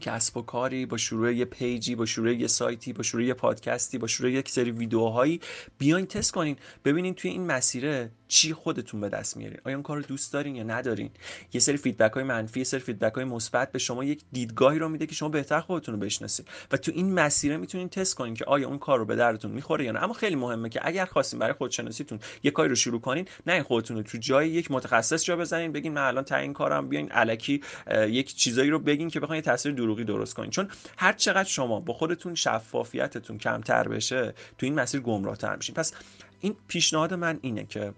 کسب 0.00 0.36
و 0.36 0.42
کاری 0.42 0.86
با 0.86 0.96
شروع 0.96 1.34
یه 1.34 1.44
page 1.44 1.84
ی 1.84 1.94
با 1.94 2.06
شروع 2.06 2.34
یه 2.34 2.46
سایتی 2.46 2.92
با 2.92 3.02
شروع 3.02 3.24
یه 3.24 3.34
پادکستی 3.34 3.98
با 3.98 4.06
شروع 4.06 4.30
یک 4.30 4.48
سری 4.48 4.70
ویدیوهایی. 4.70 5.40
بیاین 5.78 6.06
تست 6.06 6.32
کنین. 6.32 6.56
ببینین 6.84 7.14
توی 7.14 7.30
این 7.30 7.46
مسیره 7.46 8.10
چی 8.28 8.54
خودتون 8.54 9.00
به 9.00 9.08
دست 9.08 9.36
میارین. 9.36 9.58
آیا 9.64 9.76
اون 9.76 9.82
کار 9.82 10.00
دوست 10.00 10.32
دارین 10.32 10.56
یا 10.56 10.62
ندارین؟ 10.62 11.10
یه 11.52 11.60
سری 11.60 11.76
feedback 11.76 12.12
های 12.12 12.24
منفی 12.24 12.60
یه 12.60 12.64
سری 12.64 12.80
feedback 12.80 13.14
های 13.14 13.24
مثبت 13.24 13.72
به 13.72 13.78
شما 13.78 14.04
یک 14.04 14.22
دیدگاهی 14.32 14.78
رو 14.78 14.88
میده 14.88 15.06
که 15.06 15.14
شما 15.14 15.28
بهتر 15.28 15.60
خودتون 15.60 15.94
رو 15.94 16.00
بشناسید 16.00 16.48
و 16.72 16.76
تو 16.76 16.92
این 16.94 17.14
مسیره 17.14 17.56
می‌تونین 17.56 17.88
تست 17.88 18.14
کنین 18.14 18.34
که 18.34 18.44
آیا 18.44 18.68
اون 18.68 18.78
کار 18.78 18.98
رو 18.98 19.04
به 19.04 19.16
دردتون 19.16 19.50
می‌خوره 19.50 19.84
یا 19.84 19.92
نه. 19.92 20.02
اما 20.02 20.12
خیلی 20.12 20.36
مهمه 20.36 20.68
که 20.68 20.80
اگر 20.82 21.04
خواستین 21.04 21.38
برای 21.38 21.52
خودشناسیتون 21.52 22.18
یه 22.42 22.50
کاری 22.50 22.68
رو 22.68 22.74
شروع 22.74 23.00
کنین 23.00 23.28
نه 23.46 23.62
خودتون 23.62 23.96
رو 23.96 24.02
تو 24.02 24.18
جای 24.18 24.48
یک 24.48 24.70
متخصص 24.70 25.24
جا 25.24 25.36
بزنین 25.36 25.72
بگین 25.72 25.92
من 25.92 26.02
الان 26.02 26.24
تا 26.24 26.36
این 26.36 26.52
کارم 26.52 26.88
بیاین 26.88 27.08
الکی 27.10 27.60
یک 28.08 28.34
چیزایی 28.34 28.70
رو 28.70 28.78
بگین 28.78 29.10
که 29.10 29.20
بخواین 29.20 29.42
تاثیر 29.42 29.72
دروغی 29.82 30.04
درست 30.04 30.34
کنین. 30.34 30.50
چون 30.50 30.68
هر 30.98 31.12
چقدر 31.12 31.48
شما 31.48 31.80
با 31.80 31.92
خودتون 31.92 32.34
شفافیتتون 32.34 33.38
کمتر 33.38 33.88
بشه 33.88 34.34
تو 34.58 34.66
این 34.66 34.74
مسیر 34.74 35.00
گمراهتر 35.00 35.56
میشین. 35.56 35.74
پس 35.74 35.92
این 36.40 36.56
پیشنهاد 36.68 37.14
من 37.14 37.38
اینه 37.42 37.64
که 37.64 37.92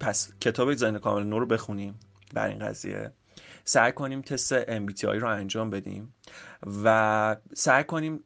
پس 0.00 0.32
کتاب 0.40 0.74
زن 0.74 0.98
کامل 0.98 1.22
نو 1.22 1.38
رو 1.38 1.46
بخونیم. 1.46 1.94
بر 2.34 2.48
این 2.48 2.58
قضیه. 2.58 3.12
سعی 3.64 3.92
کنیم 3.92 4.22
تست 4.22 4.64
MBTI 4.64 5.04
رو 5.04 5.28
انجام 5.28 5.70
بدیم. 5.70 6.14
و 6.84 7.36
سعی 7.54 7.84
کنیم 7.84 8.24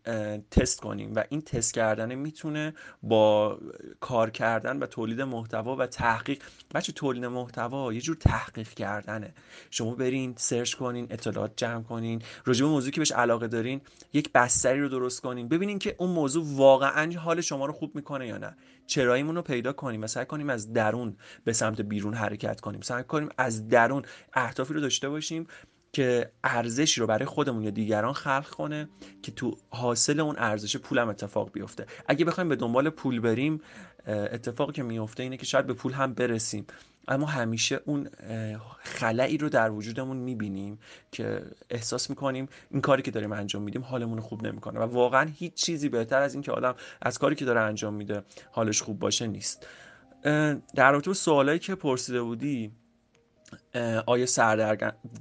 تست 0.50 0.80
کنیم 0.80 1.14
و 1.14 1.24
این 1.28 1.42
تست 1.42 1.74
کردن 1.74 2.14
می‌تونه 2.14 2.74
با 3.02 3.58
کار 4.00 4.30
کردن 4.30 4.78
و 4.78 4.86
تولید 4.86 5.20
محتوا 5.20 5.76
و 5.76 5.86
تحقیق 5.86 6.42
بچه 6.74 6.92
تولید 6.92 7.24
محتوا 7.24 7.92
یه 7.92 8.00
جور 8.00 8.16
تحقیق 8.16 8.68
کردنه. 8.68 9.34
شما 9.70 9.94
برین 9.94 10.34
سرچ 10.36 10.74
کنین 10.74 11.06
اطلاعات 11.10 11.52
جمع 11.56 11.82
کنین 11.82 12.22
راجع 12.44 12.64
به 12.64 12.70
موضوعی 12.70 12.92
که 12.92 13.00
بهش 13.00 13.12
علاقه 13.12 13.48
دارین 13.48 13.80
یک 14.12 14.32
بستری 14.32 14.80
رو 14.80 14.88
درست 14.88 15.20
کنین 15.20 15.48
ببینین 15.48 15.78
که 15.78 15.96
اون 15.98 16.10
موضوع 16.10 16.44
واقعا 16.56 17.12
حال 17.18 17.40
شما 17.40 17.66
رو 17.66 17.72
خوب 17.72 17.96
می‌کنه 17.96 18.26
یا 18.26 18.38
نه. 18.38 18.56
چراییمون 18.86 19.36
رو 19.36 19.42
پیدا 19.42 19.72
کنیم 19.72 20.02
و 20.02 20.06
سعی 20.06 20.26
کنیم 20.26 20.50
از 20.50 20.72
درون 20.72 21.16
به 21.44 21.52
سمت 21.52 21.80
بیرون 21.80 22.14
حرکت 22.14 22.60
کنیم. 22.60 22.80
سعی 22.80 23.04
کنیم 23.04 23.28
از 23.38 23.68
درون 23.68 24.02
اهدافی 24.32 24.74
رو 24.74 24.80
داشته 24.80 25.08
باشیم 25.08 25.46
که 25.92 26.30
ارزشی 26.44 27.00
رو 27.00 27.06
برای 27.06 27.26
خودمون 27.26 27.62
یا 27.62 27.70
دیگران 27.70 28.12
خلق 28.12 28.48
کنه 28.48 28.88
که 29.22 29.32
تو 29.32 29.56
حاصل 29.70 30.20
اون 30.20 30.36
ارزش 30.38 30.76
پولم 30.76 31.08
اتفاق 31.08 31.52
بیفته. 31.52 31.86
اگه 32.08 32.24
بخوایم 32.24 32.48
به 32.48 32.56
دنبال 32.56 32.90
پول 32.90 33.20
بریم 33.20 33.60
اتفاقی 34.06 34.72
که 34.72 34.82
میفته 34.82 35.22
اینه 35.22 35.36
که 35.36 35.46
شاید 35.46 35.66
به 35.66 35.74
پول 35.74 35.92
هم 35.92 36.14
برسیم. 36.14 36.66
اما 37.08 37.26
همیشه 37.26 37.80
اون 37.84 38.08
خلایی 38.82 39.38
رو 39.38 39.48
در 39.48 39.70
وجودمون 39.70 40.16
می‌بینیم 40.16 40.78
که 41.12 41.42
احساس 41.70 42.10
می‌کنیم 42.10 42.48
این 42.70 42.80
کاری 42.80 43.02
که 43.02 43.10
داریم 43.10 43.32
انجام 43.32 43.62
میدیم 43.62 43.82
حالمون 43.82 44.20
خوب 44.20 44.46
نمی‌کنه 44.46 44.80
و 44.80 44.82
واقعا 44.82 45.30
هیچ 45.38 45.54
چیزی 45.54 45.88
بهتر 45.88 46.22
از 46.22 46.34
این 46.34 46.42
که 46.42 46.52
آدم 46.52 46.74
از 47.02 47.18
کاری 47.18 47.34
که 47.34 47.44
داره 47.44 47.60
انجام 47.60 47.94
میده 47.94 48.22
حالش 48.52 48.82
خوب 48.82 48.98
باشه 48.98 49.26
نیست. 49.26 49.66
در 50.74 50.92
رابطه 50.92 51.12
سوالایی 51.12 51.58
که 51.58 51.74
پرسیده 51.74 52.22
بودی 52.22 52.72
آیا 54.06 54.26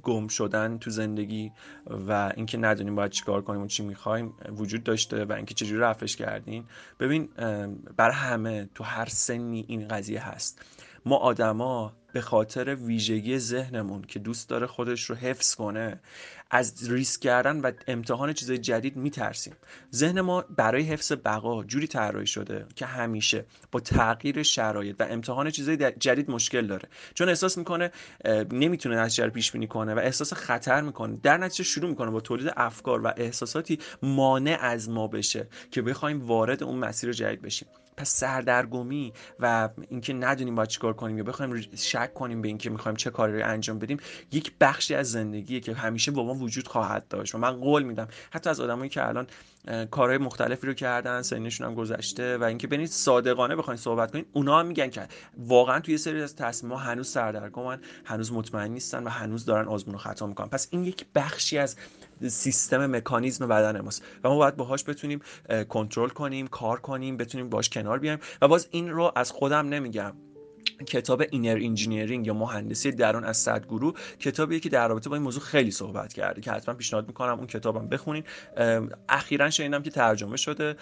گم 0.02 0.28
شدن 0.28 0.78
تو 0.78 0.90
زندگی 0.90 1.52
و 1.86 2.32
اینکه 2.36 2.58
ندونیم 2.58 2.94
باید 2.94 3.10
چیکار 3.10 3.42
کنیم 3.42 3.62
و 3.62 3.66
چی 3.66 3.82
می‌خوایم 3.82 4.34
وجود 4.56 4.84
داشته 4.84 5.24
و 5.24 5.32
اینکه 5.32 5.54
چجوری 5.54 5.80
رفعش 5.80 6.16
کردین؟ 6.16 6.64
ببین 7.00 7.28
بر 7.96 8.10
همه 8.10 8.68
تو 8.74 8.84
هر 8.84 9.06
سنی 9.06 9.64
این 9.68 9.88
قضیه 9.88 10.28
هست. 10.28 10.64
ما 11.06 11.16
آدما 11.16 11.92
به 12.12 12.20
خاطر 12.20 12.74
ویژگی 12.74 13.38
ذهنمون 13.38 14.02
که 14.02 14.18
دوست 14.18 14.48
داره 14.48 14.66
خودش 14.66 15.10
رو 15.10 15.16
حفظ 15.16 15.54
کنه 15.54 16.00
از 16.50 16.90
ریسک 16.90 17.20
کردن 17.20 17.60
و 17.60 17.72
امتحان 17.86 18.32
چیزای 18.32 18.58
جدید 18.58 18.96
میترسیم. 18.96 19.54
ذهن 19.94 20.20
ما 20.20 20.44
برای 20.56 20.82
حفظ 20.82 21.12
بقا 21.24 21.64
جوری 21.64 21.86
طراحی 21.86 22.26
شده 22.26 22.66
که 22.74 22.86
همیشه 22.86 23.44
با 23.72 23.80
تغییر 23.80 24.42
شرایط 24.42 24.96
و 25.00 25.06
امتحان 25.10 25.50
چیزای 25.50 25.92
جدید 25.92 26.30
مشکل 26.30 26.66
داره. 26.66 26.88
چون 27.14 27.28
احساس 27.28 27.58
می‌کنه 27.58 27.90
نمی‌تونه 28.52 28.96
نتیجه 28.96 29.24
رو 29.24 29.30
پیش 29.30 29.52
بینی 29.52 29.66
کنه 29.66 29.94
و 29.94 29.98
احساس 29.98 30.32
خطر 30.32 30.80
می‌کنه. 30.80 31.18
در 31.22 31.36
نتیجه 31.36 31.64
شروع 31.64 31.90
می‌کنه 31.90 32.10
با 32.10 32.20
تولید 32.20 32.52
افکار 32.56 33.00
و 33.00 33.12
احساساتی 33.16 33.78
مانع 34.02 34.58
از 34.60 34.90
ما 34.90 35.06
بشه 35.06 35.48
که 35.70 35.82
بخوایم 35.82 36.26
وارد 36.26 36.62
اون 36.62 36.78
مسیر 36.78 37.12
جدید 37.12 37.42
بشیم. 37.42 37.68
پس 37.96 38.10
سردرگمی 38.10 39.12
و 39.40 39.68
اینکه 39.88 40.12
ندونیم 40.12 40.54
باید 40.54 40.68
چیکار 40.68 40.92
کنیم 40.92 41.18
یا 41.18 41.24
بخوایم 41.24 41.64
شک 41.76 42.14
کنیم 42.14 42.42
به 42.42 42.48
اینکه 42.48 42.70
می‌خوایم 42.70 42.96
چه 42.96 43.10
کاری 43.10 43.42
انجام 43.42 43.78
بدیم 43.78 43.96
یک 44.32 44.52
بخشی 44.60 44.94
از 44.94 45.10
زندگیه 45.10 45.60
که 45.60 45.74
همیشه 45.74 46.10
با 46.10 46.24
ما 46.24 46.34
وجود 46.40 46.68
خواهد 46.68 47.08
داشت 47.08 47.34
و 47.34 47.38
من 47.38 47.60
قول 47.60 47.82
میدم. 47.82 48.08
حتی 48.30 48.50
از 48.50 48.60
آدمایی 48.60 48.90
که 48.90 49.08
الان 49.08 49.26
کارهای 49.90 50.18
مختلفی 50.18 50.66
رو 50.66 50.74
کردن 50.74 51.22
سنشون 51.22 51.66
هم 51.66 51.74
گذشته 51.74 52.38
و 52.38 52.44
اینکه 52.44 52.66
ببینید 52.66 52.88
صادقانه 52.88 53.56
بخواین 53.56 53.78
صحبت 53.78 54.12
کنید 54.12 54.26
اونا 54.32 54.58
هم 54.58 54.66
میگن 54.66 54.90
که 54.90 55.08
واقعا 55.38 55.80
توی 55.80 55.98
سری 55.98 56.22
از 56.22 56.36
تصمیم 56.36 56.72
هنوز 56.72 57.08
سردرگمن 57.08 57.80
هنوز 58.04 58.32
مطمئن 58.32 58.70
نیستن 58.70 59.04
و 59.04 59.08
هنوز 59.08 59.44
دارن 59.44 59.68
آزمون 59.68 59.94
و 59.94 59.98
خطا 59.98 60.26
می‌کنن. 60.26 60.48
پس 60.48 60.68
این 60.70 60.84
یک 60.84 61.06
بخشی 61.14 61.58
از 61.58 61.76
سیستم 62.28 62.96
مکانیزم 62.96 63.46
بدن 63.46 63.80
ماست 63.80 64.04
و 64.24 64.28
ما 64.28 64.36
باید 64.36 64.56
باهاش 64.56 64.84
بتونیم 64.84 65.20
کنترل 65.68 66.08
کنیم 66.08 66.46
کار 66.46 66.80
کنیم 66.80 67.16
بتونیم 67.16 67.48
باش 67.48 67.68
کنار 67.68 67.98
بیایم. 67.98 68.18
و 68.42 68.48
باز 68.48 68.68
این 68.70 68.90
رو 68.90 69.12
از 69.16 69.30
خودم 69.30 69.68
نمیگم. 69.68 70.12
کتاب 70.86 71.22
Inner 71.30 71.56
Engineering 71.62 72.26
یا 72.26 72.34
مهندسی 72.34 72.92
درون 72.92 73.24
از 73.24 73.36
سادگورو 73.36 73.94
کتابیه 74.18 74.60
که 74.60 74.68
در 74.68 74.88
رابطه 74.88 75.10
با 75.10 75.16
این 75.16 75.22
موضوع 75.22 75.42
خیلی 75.42 75.70
صحبت 75.70 76.12
کرده 76.12 76.40
که 76.40 76.50
حتما 76.50 76.74
پیشنهاد 76.74 77.08
می‌کنم 77.08 77.38
اون 77.38 77.46
کتابم 77.46 77.88
بخونین. 77.88 78.24
اخیرا 79.08 79.50
شنیدم 79.50 79.82
که 79.82 79.90
ترجمه 79.90 80.36
شده 80.36 80.76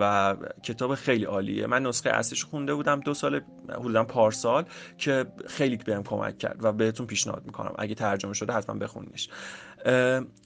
و 0.00 0.36
کتاب 0.62 0.94
خیلی 0.94 1.24
عالیه. 1.24 1.66
من 1.66 1.82
نسخه 1.82 2.10
اصلیش 2.10 2.44
خونده 2.44 2.74
بودم 2.74 3.00
دو 3.00 3.14
سال 3.14 3.40
حدودا 3.68 4.04
پارسال 4.04 4.64
که 4.98 5.26
خیلی 5.46 5.76
بهم 5.76 6.02
کمک 6.02 6.38
کرد 6.38 6.64
و 6.64 6.72
بهتون 6.72 7.06
پیشنهاد 7.06 7.42
می‌کنم. 7.44 7.74
اگه 7.78 7.94
ترجمه 7.94 8.34
شده 8.34 8.52
حتما 8.52 8.76
بخونینش. 8.76 9.28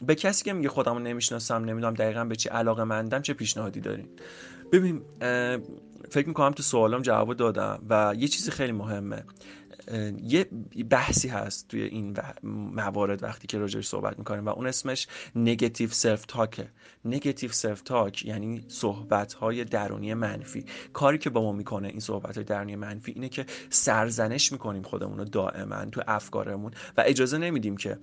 به 0.07 0.15
کسی 0.15 0.45
که 0.45 0.53
میگه 0.53 0.69
خودمو 0.69 0.99
نمی‌شناسم 0.99 1.65
نمی‌دونم 1.65 1.95
دقیقا 1.95 2.25
به 2.25 2.37
چی 2.37 2.49
علاقه 2.49 2.85
مندم 2.85 3.23
چه 3.23 3.35
پیشنهادی 3.35 3.81
دارین؟ 3.81 4.09
ببین 4.73 5.03
فکر 6.11 6.29
می‌کنم 6.29 6.53
تو 6.53 6.63
سوالم 6.63 7.03
جواب 7.03 7.35
دادم 7.35 7.83
و 7.89 8.15
یه 8.19 8.29
چیزی 8.29 8.51
خیلی 8.51 8.73
مهمه. 8.73 9.25
یه 10.23 10.45
بحثی 10.91 11.29
هست 11.29 11.69
توی 11.69 11.83
این 11.83 12.17
موارد 12.75 13.23
وقتی 13.23 13.47
که 13.47 13.59
راجبش 13.59 13.89
صحبت 13.89 14.19
می‌کنیم 14.19 14.47
و 14.47 14.49
اون 14.49 14.67
اسمش 14.67 15.07
negative 15.37 15.91
self 15.91 16.25
talk 16.25 16.60
ه 16.60 16.69
negative 17.05 17.53
self 17.53 17.81
talk 17.81 18.25
یعنی 18.25 18.65
صحبت 18.69 19.33
های 19.33 19.65
درونی 19.65 20.15
منفی. 20.15 20.65
کاری 20.93 21.19
که 21.19 21.31
با 21.31 21.43
ما 21.43 21.53
می‌کنه 21.53 21.89
این 21.89 22.01
صحبت 22.01 22.35
های 22.35 22.45
درونی 22.45 22.77
منفی 22.77 23.13
اینه 23.13 23.29
که 23.29 23.47
سرزنش 23.71 24.53
می‌کنیم 24.53 24.83
خودمون 24.83 25.19
رو 25.19 25.25
دائما 25.25 25.85
تو 25.85 26.03
افکارمون 26.07 26.73
و 26.97 27.05
اجازه 27.07 27.39
نمیدیم 27.39 27.77
که 27.77 27.99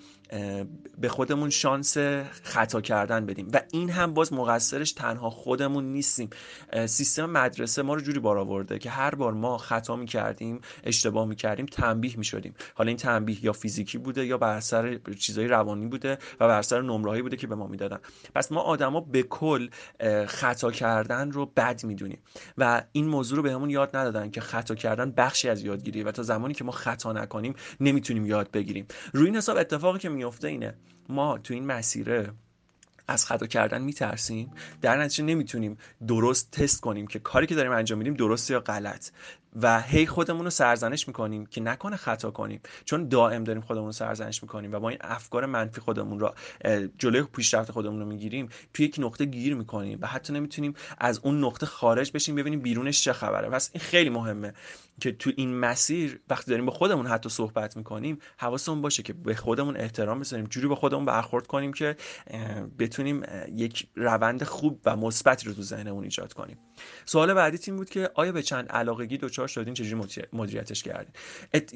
به 0.97 1.09
خودمون 1.09 1.49
شانس 1.49 1.97
خطا 2.43 2.81
کردن 2.81 3.25
بدیم. 3.25 3.47
و 3.53 3.61
این 3.71 3.89
هم 3.89 4.13
باز 4.13 4.33
مقصرش 4.33 4.91
تنها 4.91 5.29
خودمون 5.29 5.91
نیستیم. 5.91 6.29
سیستم 6.85 7.25
مدرسه 7.25 7.81
ما 7.81 7.93
رو 7.93 8.01
جوری 8.01 8.19
بار 8.19 8.37
آورده 8.37 8.79
که 8.79 8.89
هر 8.89 9.15
بار 9.15 9.33
ما 9.33 9.57
خطا 9.57 9.95
می‌کردیم 9.95 10.61
اشتباه 10.83 11.25
می‌کردیم 11.25 11.65
تنبیه 11.65 12.17
می‌شدیم. 12.17 12.53
حالا 12.75 12.87
این 12.87 12.97
تنبیه 12.97 13.45
یا 13.45 13.53
فیزیکی 13.53 13.97
بوده 13.97 14.25
یا 14.25 14.37
بر 14.37 14.57
اثر 14.57 14.99
چیزای 15.19 15.47
روانی 15.47 15.87
بوده 15.87 16.17
و 16.39 16.47
بر 16.47 16.59
اثر 16.59 16.81
نمرهایی 16.81 17.21
بوده 17.21 17.37
که 17.37 17.47
به 17.47 17.55
ما 17.55 17.67
می‌دادن. 17.67 17.99
پس 18.35 18.51
ما 18.51 18.61
آدما 18.61 18.99
به 19.01 19.23
کل 19.23 19.69
خطا 20.27 20.71
کردن 20.71 21.31
رو 21.31 21.45
بد 21.45 21.83
می‌دونیم. 21.83 22.19
و 22.57 22.83
این 22.91 23.07
موضوع 23.07 23.37
رو 23.37 23.43
بهمون 23.43 23.69
یاد 23.69 23.95
ندادن 23.95 24.31
که 24.31 24.41
خطا 24.41 24.75
کردن 24.75 25.11
بخشی 25.11 25.49
از 25.49 25.63
یادگیریه 25.63 26.03
و 26.03 26.11
تا 26.11 26.23
زمانی 26.23 26.53
که 26.53 26.63
ما 26.63 26.71
خطا 26.71 27.13
نکنیم 27.13 27.53
نمی‌تونیم 27.79 28.25
یاد 28.25 28.51
بگیریم. 28.51 28.87
روی 29.13 29.25
این 29.25 29.35
حساب 29.35 29.57
اتفاقی 29.57 29.99
که 29.99 30.09
میفته 30.23 30.47
اینه. 30.47 30.73
ما 31.09 31.37
تو 31.37 31.53
این 31.53 31.65
مسیره 31.65 32.31
از 33.07 33.25
خطا 33.25 33.47
کردن 33.47 33.81
میترسیم. 33.81 34.51
در 34.81 34.97
نتیجه 34.97 35.23
نمی‌تونیم 35.23 35.77
درست 36.07 36.51
تست 36.51 36.81
کنیم 36.81 37.07
که 37.07 37.19
کاری 37.19 37.47
که 37.47 37.55
داریم 37.55 37.71
انجام 37.71 37.97
میدیم 37.97 38.13
درست 38.13 38.51
یا 38.51 38.59
غلط. 38.59 39.09
و 39.61 39.81
هی 39.81 40.05
خودمون 40.05 40.43
رو 40.43 40.49
سرزنش 40.49 41.07
می‌کنیم 41.07 41.45
که 41.45 41.61
نکنه 41.61 41.95
خطا 41.95 42.31
کنیم. 42.31 42.61
چون 42.85 43.07
دائم 43.07 43.43
داریم 43.43 43.61
خودمون 43.61 43.85
رو 43.85 43.91
سرزنش 43.91 44.43
می‌کنیم 44.43 44.73
و 44.73 44.79
با 44.79 44.89
این 44.89 44.97
افکار 45.01 45.45
منفی 45.45 45.81
خودمون 45.81 46.19
رو 46.19 46.33
جلوی 46.97 47.23
پیشرفت 47.23 47.71
خودمون 47.71 47.99
رو 47.99 48.05
می‌گیریم 48.05 48.49
توی 48.73 48.85
یک 48.85 48.95
نقطه 48.99 49.25
گیر 49.25 49.55
می‌کنیم 49.55 49.99
و 50.01 50.07
حتی 50.07 50.33
نمی‌تونیم 50.33 50.73
از 50.97 51.19
اون 51.23 51.43
نقطه 51.43 51.65
خارج 51.65 52.11
بشیم 52.11 52.35
ببینیم 52.35 52.59
بیرونش 52.59 53.03
چه 53.03 53.13
خبره. 53.13 53.49
پس 53.49 53.69
این 53.73 53.81
خیلی 53.81 54.09
مهمه 54.09 54.53
که 55.01 55.11
تو 55.11 55.31
این 55.35 55.59
مسیر 55.59 56.19
وقتی 56.29 56.51
داریم 56.51 56.65
با 56.65 56.71
خودمون 56.71 57.07
حتی 57.07 57.29
صحبت 57.29 57.77
می‌کنیم 57.77 58.19
حواسمون 58.37 58.81
باشه 58.81 59.03
که 59.03 59.13
به 59.13 59.35
خودمون 59.35 59.77
احترام 59.77 60.19
بذاریم 60.19 60.45
جوری 60.45 60.67
با 60.67 60.75
خودمون 60.75 61.05
برخورد 61.05 61.47
کنیم 61.47 61.73
که 61.73 61.95
بتونیم 62.79 63.23
یک 63.55 63.87
روند 63.95 64.43
خوب 64.43 64.79
و 64.85 64.95
مثبتی 64.95 65.47
رو 65.47 65.53
تو 65.53 65.61
ذهنمون 65.61 66.03
ایجاد 66.03 66.33
کنیم. 66.33 66.57
سوال 67.05 67.33
بعدی 67.33 67.57
تیم 67.57 67.75
بود 67.75 67.89
که 67.89 68.09
آیا 68.15 68.31
به 68.31 68.41
چند 68.41 68.69
علاقگی 68.69 69.17
دچار 69.17 69.42
شدین 69.47 69.73
چجوری 69.73 70.27
مدیریتش 70.33 70.83
کردین؟ 70.83 71.13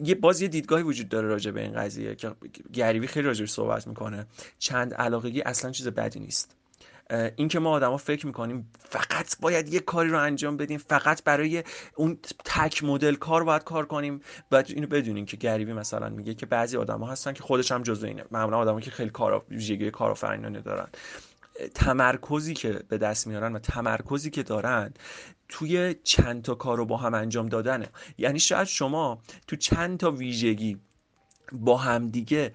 یه 0.04 0.16
باز 0.16 0.42
یه 0.42 0.48
دیدگاهی 0.48 0.84
وجود 0.84 1.10
داره 1.10 1.28
راجع 1.28 1.52
به 1.52 1.62
این 1.62 1.74
قضیه 1.74 2.16
که 2.16 2.32
گریوی 2.74 3.08
خیلی 3.08 3.28
راجع 3.28 3.46
صحبت 3.46 3.88
می‌کنه. 3.88 4.26
چند 4.60 4.94
علاقگی 4.94 5.42
اصلا 5.42 5.72
چیز 5.72 5.88
بدی 5.88 6.20
نیست. 6.20 6.56
این 7.36 7.48
که 7.48 7.60
ما 7.60 7.70
آدما 7.70 7.98
فکر 7.98 8.26
می‌کنیم 8.26 8.70
فقط 8.90 9.36
باید 9.40 9.74
یه 9.74 9.80
کاری 9.80 10.10
رو 10.10 10.20
انجام 10.20 10.58
بدیم 10.58 10.78
فقط 10.78 11.24
برای 11.24 11.64
اون 11.96 12.18
تک 12.46 12.84
مدل 12.84 13.16
کار 13.16 13.44
باید 13.44 13.64
کار 13.64 13.86
کنیم. 13.86 14.22
و 14.52 14.64
اینو 14.68 14.88
بدونین 14.88 15.26
که 15.26 15.38
گریبی 15.38 15.74
مثلا 15.74 16.10
میگه 16.10 16.34
که 16.34 16.46
بعضی 16.46 16.78
آدما 16.78 17.08
هستن 17.08 17.34
که 17.34 17.44
خودش 17.44 17.72
هم 17.72 17.84
جزو 17.84 18.08
اینه. 18.08 18.24
معمولا 18.32 18.58
آدمایی 18.58 18.86
که 18.86 18.92
خیلی 18.92 19.10
کار 19.10 19.46
ویژگی 19.50 19.92
کارآفرینانه 19.92 20.62
دارن. 20.62 20.88
تمرکزی 21.76 22.54
که 22.54 22.82
به 22.90 22.98
دست 22.98 23.28
میارن 23.28 23.56
و 23.56 23.60
تمرکزی 23.60 24.30
که 24.30 24.44
دارن 24.44 24.94
توی 25.50 25.96
چند 26.04 26.42
تا 26.42 26.56
کار 26.56 26.78
رو 26.78 26.86
با 26.86 26.98
هم 26.98 27.14
انجام 27.14 27.50
دادنه. 27.50 27.90
یعنی 28.18 28.40
شاید 28.40 28.68
شما 28.68 29.22
تو 29.48 29.56
چند 29.56 30.00
تا 30.00 30.12
ویژگی 30.12 30.80
با 31.52 31.78
همدیگه 31.78 32.54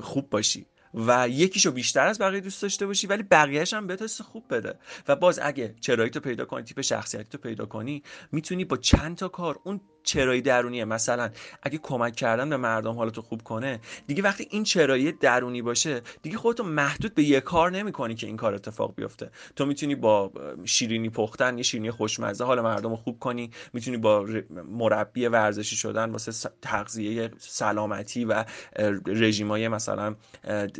خوب 0.00 0.30
باشی 0.30 0.66
و 0.94 1.28
یکیشو 1.28 1.70
بیشتر 1.70 2.06
از 2.06 2.18
بقیه 2.18 2.40
دوست 2.40 2.62
داشته 2.62 2.86
باشی 2.86 3.06
ولی 3.06 3.22
بقیهش 3.22 3.74
هم 3.74 3.86
بهت 3.86 4.06
خوب 4.06 4.54
بده. 4.54 4.78
و 5.08 5.16
باز 5.16 5.38
اگه 5.42 5.74
چرایی 5.80 6.10
تو 6.10 6.20
پیدا 6.20 6.44
کنی 6.44 6.62
تیپ 6.62 6.80
شخصیتی 6.80 7.24
تو 7.24 7.38
پیدا 7.38 7.66
کنی 7.66 8.02
می‌تونی 8.32 8.64
با 8.64 8.76
چند 8.76 9.16
تا 9.16 9.28
کار 9.28 9.60
اون 9.64 9.80
چرایی 10.06 10.42
درونیه. 10.42 10.84
مثلا 10.84 11.30
اگه 11.62 11.78
کمک 11.78 12.16
کردن 12.16 12.50
به 12.50 12.56
مردم 12.56 12.94
حالتو 12.94 13.22
خوب 13.22 13.42
کنه 13.42 13.80
دیگه 14.06 14.22
وقتی 14.22 14.48
این 14.50 14.64
چرایی 14.64 15.12
درونی 15.12 15.62
باشه 15.62 16.00
دیگه 16.22 16.36
خودتو 16.36 16.64
محدود 16.64 17.14
به 17.14 17.22
یه 17.22 17.40
کار 17.40 17.70
نمی‌کنی 17.70 18.14
که 18.14 18.26
این 18.26 18.36
کار 18.36 18.54
اتفاق 18.54 18.94
بیفته. 18.94 19.30
تو 19.56 19.66
می‌تونی 19.66 19.94
با 19.94 20.32
شیرینی 20.64 21.10
پختن 21.10 21.56
یه 21.56 21.62
شیرینی 21.62 21.90
خوشمزه 21.90 22.44
حال 22.44 22.60
مردم 22.60 22.90
رو 22.90 22.96
خوب 22.96 23.18
کنی. 23.18 23.50
می‌تونی 23.72 23.96
با 23.96 24.26
مربی 24.68 25.26
ورزشی 25.26 25.76
شدن 25.76 26.10
واسه 26.10 26.50
تغذیه 26.62 27.30
سلامتی 27.38 28.24
و 28.24 28.44
رژیمای 29.06 29.68
مثلا 29.68 30.14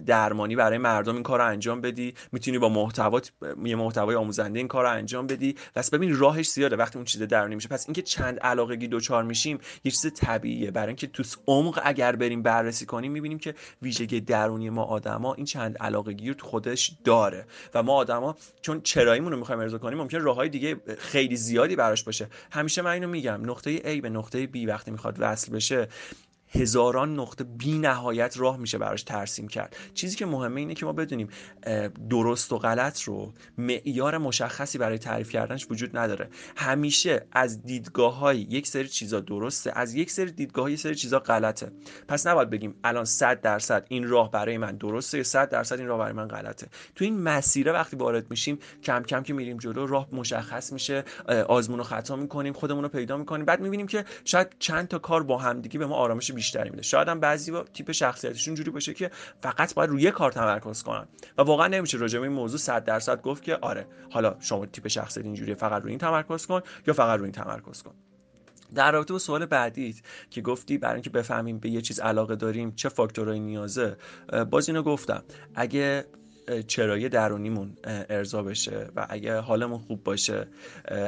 درمانی 0.06 0.56
برای 0.56 0.78
مردم 0.78 1.14
این 1.14 1.22
کار 1.22 1.38
رو 1.38 1.46
انجام 1.46 1.80
بدی. 1.80 2.14
می‌تونی 2.32 2.58
با 2.58 2.68
محتوا 2.68 3.20
یه 3.64 3.76
محتوای 3.76 4.16
آموزنده 4.16 4.58
این 4.58 4.68
کار 4.68 4.84
رو 4.84 4.90
انجام 4.90 5.26
بدی. 5.26 5.56
پس 5.74 5.90
ببین 5.90 6.16
راهش 6.16 6.50
زیاده. 6.50 6.76
وقتی 6.76 6.98
اون 6.98 7.04
چیز 7.04 7.22
درونی 7.22 7.54
میشه. 7.54 7.68
پس 7.68 7.86
اینکه 7.86 8.02
چند 8.02 8.38
علاقگی 8.38 8.88
دوچار 9.16 9.24
میشیم 9.24 9.58
یه 9.84 9.92
چیز 9.92 10.12
طبیعیه. 10.14 10.70
برای 10.70 10.86
اینکه 10.86 11.06
تو 11.06 11.22
عمق 11.46 11.80
اگر 11.84 12.16
بریم 12.16 12.42
بررسی 12.42 12.86
کنیم 12.86 13.12
می‌بینیم 13.12 13.38
که 13.38 13.54
ویژگی 13.82 14.20
درونی 14.20 14.70
ما 14.70 14.82
آدما 14.84 15.34
این 15.34 15.46
چند 15.46 15.78
علاقگی 15.78 16.28
رو 16.28 16.34
تو 16.34 16.46
خودش 16.46 16.92
داره. 17.04 17.46
و 17.74 17.82
ما 17.82 17.94
آدما 17.94 18.36
چون 18.62 18.80
چراییمون 18.80 19.32
رو 19.32 19.38
می‌خوایم 19.38 19.60
ارضا 19.60 19.78
کنیم 19.78 19.98
ممکن 19.98 20.20
راههای 20.20 20.48
دیگه 20.48 20.76
خیلی 20.98 21.36
زیادی 21.36 21.76
براش 21.76 22.04
باشه. 22.04 22.28
همیشه 22.50 22.82
من 22.82 22.90
اینو 22.90 23.08
میگم 23.08 23.50
نقطه 23.50 23.78
A 23.78 24.00
به 24.00 24.10
نقطه 24.10 24.46
B 24.46 24.68
وقتی 24.68 24.90
می‌خواد 24.90 25.16
وصل 25.18 25.52
بشه 25.52 25.88
هزاران 26.48 27.20
نقطه 27.20 27.44
بی 27.44 27.78
نهایت 27.78 28.38
راه 28.38 28.56
میشه 28.56 28.78
براش 28.78 29.02
ترسیم 29.02 29.48
کرد. 29.48 29.76
چیزی 29.94 30.16
که 30.16 30.26
مهمه 30.26 30.60
اینه 30.60 30.74
که 30.74 30.86
ما 30.86 30.92
بدونیم 30.92 31.28
درست 32.10 32.52
و 32.52 32.58
غلط 32.58 33.02
رو 33.02 33.32
معیار 33.58 34.18
مشخصی 34.18 34.78
برای 34.78 34.98
تعریف 34.98 35.30
کردنش 35.30 35.66
وجود 35.70 35.96
نداره. 35.96 36.28
همیشه 36.56 37.26
از 37.32 37.62
دیدگاه 37.62 38.18
های 38.18 38.38
یک 38.38 38.66
سری 38.66 38.88
چیزا 38.88 39.20
درسته 39.20 39.72
از 39.74 39.94
یک 39.94 40.10
سری 40.10 40.30
دیدگاه 40.30 40.72
یک 40.72 40.80
سری 40.80 40.94
چیزا 40.94 41.18
غلطه. 41.18 41.70
پس 42.08 42.26
نباید 42.26 42.50
بگیم 42.50 42.74
الان 42.84 43.04
100 43.04 43.40
درصد 43.40 43.86
این 43.88 44.08
راه 44.08 44.30
برای 44.30 44.58
من 44.58 44.76
درسته 44.76 45.18
یا 45.18 45.24
100 45.24 45.48
درصد 45.48 45.78
این 45.78 45.88
راه 45.88 45.98
برای 45.98 46.12
من 46.12 46.28
غلطه. 46.28 46.68
تو 46.94 47.04
این 47.04 47.22
مسیره 47.22 47.72
وقتی 47.72 47.96
وارد 47.96 48.30
میشیم 48.30 48.58
کم 48.82 49.02
کم 49.02 49.22
که 49.22 49.32
میریم 49.32 49.56
جلو 49.56 49.86
راه 49.86 50.08
مشخص 50.12 50.72
میشه 50.72 51.04
آزمون 51.48 51.80
و 51.80 51.82
خطا 51.82 52.16
می‌کنیم 52.16 52.52
خودمون 52.52 52.82
رو 52.82 52.88
پیدا 52.88 53.16
می‌کنیم. 53.16 53.44
بعد 53.44 53.60
می‌بینیم 53.60 53.86
که 53.86 54.04
شاید 54.24 54.56
چند 54.58 54.88
تا 54.88 54.98
کار 54.98 55.22
با 55.22 55.38
همدیگه 55.38 55.78
به 55.78 55.86
ما 55.86 55.94
آرامش 55.94 56.30
بیشتری 56.46 56.70
میده 56.70 56.82
شاید 56.82 57.08
هم 57.08 57.20
بعضی 57.20 57.50
با 57.50 57.62
تیپ 57.62 57.92
شخصیتشون 57.92 58.54
جوری 58.54 58.70
باشه 58.70 58.94
که 58.94 59.10
فقط 59.42 59.74
باید 59.74 59.90
روی 59.90 60.10
کار 60.10 60.32
تمرکز 60.32 60.82
کنن. 60.82 61.08
و 61.38 61.42
واقعا 61.42 61.66
نمیشه 61.66 61.98
راجع 61.98 62.18
به 62.18 62.26
این 62.26 62.36
موضوع 62.36 62.58
100 62.58 62.84
درصد 62.84 63.22
گفت 63.22 63.42
که 63.42 63.56
آره 63.56 63.86
حالا 64.10 64.36
شما 64.40 64.66
تیپ 64.66 64.88
شخصیت 64.88 65.24
اینجوریه 65.24 65.54
فقط 65.54 65.82
روی 65.82 65.90
این 65.90 65.98
تمرکز 65.98 66.46
کن 66.46 66.60
یا 66.86 66.94
فقط 66.94 67.18
روی 67.18 67.24
این 67.24 67.32
تمرکز 67.32 67.82
کن. 67.82 67.94
در 68.74 68.92
رابطه 68.92 69.12
با 69.12 69.18
سوال 69.18 69.46
بعدیت 69.46 69.96
که 70.30 70.40
گفتی 70.40 70.78
برای 70.78 70.94
اینکه 70.94 71.10
بفهمیم 71.10 71.58
به 71.58 71.70
یه 71.70 71.80
چیز 71.80 72.00
علاقه 72.00 72.36
داریم 72.36 72.72
چه 72.74 72.88
فاکتورهایی 72.88 73.40
نیازه 73.40 73.96
باز 74.50 74.68
اینو 74.68 74.82
گفتم. 74.82 75.22
اگه 75.54 76.04
چرایی 76.66 77.08
درونیمون 77.08 77.76
ارضا 77.84 78.42
بشه 78.42 78.88
و 78.96 79.06
اگه 79.10 79.40
حالمون 79.40 79.78
خوب 79.78 80.04
باشه 80.04 80.48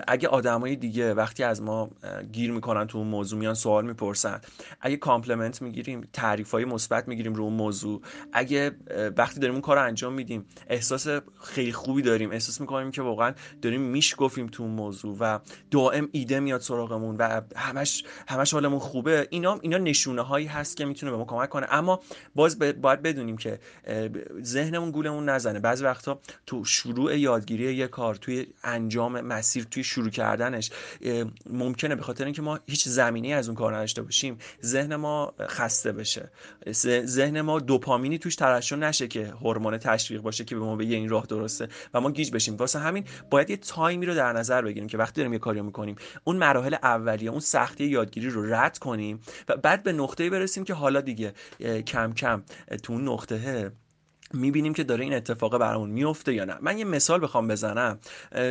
اگه 0.08 0.28
آدمای 0.28 0.76
دیگه 0.76 1.14
وقتی 1.14 1.42
از 1.42 1.62
ما 1.62 1.90
گیر 2.32 2.52
می‌کنن 2.52 2.86
تو 2.86 2.98
اون 2.98 3.06
موضوع 3.06 3.38
میان 3.38 3.54
سوال 3.54 3.86
می‌پرسن 3.86 4.40
اگه 4.80 4.96
compliment 4.96 5.62
می‌گیریم 5.62 6.08
تعریف 6.12 6.50
های 6.50 6.64
مثبت 6.64 7.08
می‌گیریم 7.08 7.34
رو 7.34 7.44
اون 7.44 7.52
موضوع 7.52 8.02
اگه 8.32 8.70
وقتی 9.16 9.40
داریم 9.40 9.54
اون 9.54 9.62
کار 9.62 9.78
انجام 9.78 10.12
میدیم 10.12 10.46
احساس 10.68 11.06
خیلی 11.42 11.72
خوبی 11.72 12.02
داریم 12.02 12.30
احساس 12.30 12.60
می‌کنیم 12.60 12.90
که 12.90 13.02
واقعا 13.02 13.34
داریم 13.62 13.80
می‌شکفیم 13.80 14.46
تو 14.46 14.62
اون 14.62 14.72
موضوع 14.72 15.16
و 15.20 15.38
دائم 15.70 16.08
ایده 16.12 16.40
میاد 16.40 16.60
سراغمون 16.60 17.16
و 17.16 17.40
همش 17.56 18.04
همش 18.28 18.52
حالمون 18.52 18.78
خوبه 18.78 19.28
اینا 19.30 19.58
اینا 19.62 19.78
نشونه 19.78 20.22
هایی 20.22 20.46
هست 20.46 20.76
که 20.76 20.84
می‌تونه 20.84 21.12
به 21.12 21.18
ما 21.18 21.24
کمک 21.24 21.48
کنه. 21.48 21.66
اما 21.70 22.00
باز 22.34 22.58
باید 22.58 23.02
بدونیم 23.02 23.36
که 23.36 23.58
ذهنمون 24.42 24.90
گولمون 24.90 25.27
نزنه. 25.30 25.60
بعضی 25.60 25.84
وقتا 25.84 26.20
تو 26.46 26.64
شروع 26.64 27.18
یادگیری 27.18 27.74
یه 27.74 27.86
کار 27.86 28.14
توی 28.14 28.46
انجام 28.64 29.20
مسیر 29.20 29.64
توی 29.64 29.84
شروع 29.84 30.10
کردنش 30.10 30.70
ممکنه 31.50 31.94
به 31.94 32.02
خاطر 32.02 32.24
اینکه 32.24 32.42
ما 32.42 32.60
هیچ 32.66 32.88
زمینی 32.88 33.34
از 33.34 33.48
اون 33.48 33.56
کار 33.56 33.76
نداشته 33.76 34.02
باشیم 34.02 34.38
ذهن 34.64 34.96
ما 34.96 35.34
خسته 35.40 35.92
بشه. 35.92 36.30
ذهن 37.04 37.40
ما 37.40 37.60
دوپامینی 37.60 38.18
توش 38.18 38.36
ترشح 38.36 38.76
نشه 38.76 39.08
که 39.08 39.26
هورمون 39.26 39.78
تشویق 39.78 40.20
باشه 40.20 40.44
که 40.44 40.54
به 40.54 40.60
ما 40.60 40.76
بگه 40.76 40.96
این 40.96 41.08
راه 41.08 41.26
درسته 41.26 41.68
و 41.94 42.00
ما 42.00 42.10
گیج 42.10 42.32
بشیم. 42.32 42.56
واسه 42.56 42.78
همین 42.78 43.04
باید 43.30 43.50
یه 43.50 43.56
تایمی 43.56 44.06
رو 44.06 44.14
در 44.14 44.32
نظر 44.32 44.62
بگیریم 44.62 44.88
که 44.88 44.98
وقتی 44.98 45.16
داریم 45.16 45.32
یه 45.32 45.38
کاری 45.38 45.60
می‌کنیم 45.60 45.96
اون 46.24 46.36
مراحل 46.36 46.74
اولیه 46.82 47.30
اون 47.30 47.40
سختی 47.40 47.84
یادگیری 47.84 48.30
رو 48.30 48.54
رد 48.54 48.78
کنیم 48.78 49.20
و 49.48 49.56
بعد 49.56 49.82
به 49.82 49.92
نقطه 49.92 50.30
برسیم 50.30 50.64
که 50.64 50.74
حالا 50.74 51.00
دیگه 51.00 51.34
کم 51.86 52.12
کم 52.12 52.42
تو 52.82 52.92
اون 52.92 53.08
نقطه 53.08 53.72
می‌بینیم 54.32 54.74
که 54.74 54.84
داره 54.84 55.04
این 55.04 55.14
اتفاق 55.14 55.58
برامون 55.58 55.90
میفته 55.90 56.34
یا 56.34 56.44
نه. 56.44 56.56
من 56.60 56.78
یه 56.78 56.84
مثال 56.84 57.22
بخوام 57.22 57.48
بزنم. 57.48 57.98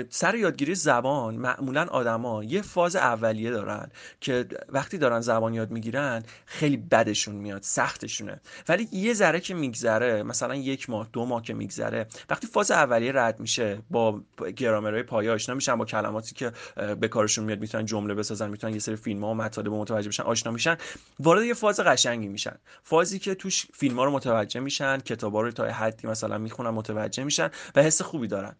سر 0.09 0.35
یادگیری 0.35 0.75
زبان 0.75 1.35
معمولا 1.35 1.85
آدما 1.85 2.43
یه 2.43 2.61
فاز 2.61 2.95
اولیه 2.95 3.51
دارن 3.51 3.91
که 4.21 4.45
وقتی 4.69 4.97
دارن 4.97 5.21
زبان 5.21 5.53
یاد 5.53 5.71
می‌گیرن 5.71 6.23
خیلی 6.45 6.77
بدشون 6.77 7.35
میاد 7.35 7.61
سختشونه. 7.61 8.41
ولی 8.69 8.87
یه 8.91 9.13
ذره 9.13 9.39
که 9.39 9.53
میگذره 9.53 10.23
مثلا 10.23 10.55
یک 10.55 10.89
ماه 10.89 11.09
دو 11.13 11.25
ماه 11.25 11.41
که 11.41 11.53
میگذره 11.53 12.07
وقتی 12.29 12.47
فاز 12.47 12.71
اولیه 12.71 13.11
رد 13.15 13.39
میشه 13.39 13.77
با 13.89 14.21
گرامرهای 14.55 15.03
پایه 15.03 15.31
آشنا 15.31 15.55
میشن 15.55 15.75
با 15.75 15.85
کلماتی 15.85 16.35
که 16.35 16.51
به 16.99 17.07
کارشون 17.07 17.45
میاد 17.45 17.59
می‌تونن 17.59 17.85
جمله 17.85 18.13
بسازن 18.13 18.49
می‌تونن 18.49 18.73
یه 18.73 18.79
سری 18.79 18.95
فیلم 18.95 19.23
ها 19.23 19.31
و 19.31 19.33
مطالب 19.33 19.73
متوجه 19.73 20.07
بشن 20.07 20.23
آشنا 20.23 20.51
میشن 20.51 20.77
وارد 21.19 21.43
یه 21.43 21.53
فاز 21.53 21.79
قشنگی 21.79 22.27
میشن. 22.27 22.55
فازی 22.83 23.19
که 23.19 23.35
توش 23.35 23.67
فیلم 23.73 23.99
ها 23.99 24.05
رو 24.05 24.11
متوجه 24.11 24.59
میشن 24.59 24.97
کتابا 24.97 25.41
رو 25.41 25.51
حدی 25.71 26.07
مثلا 26.07 26.37
می‌خونن 26.37 26.69
متوجه 26.69 27.23
میشن 27.23 27.49
و 27.75 27.83
حس 27.83 28.01
خوبی 28.01 28.27
دارن. 28.27 28.55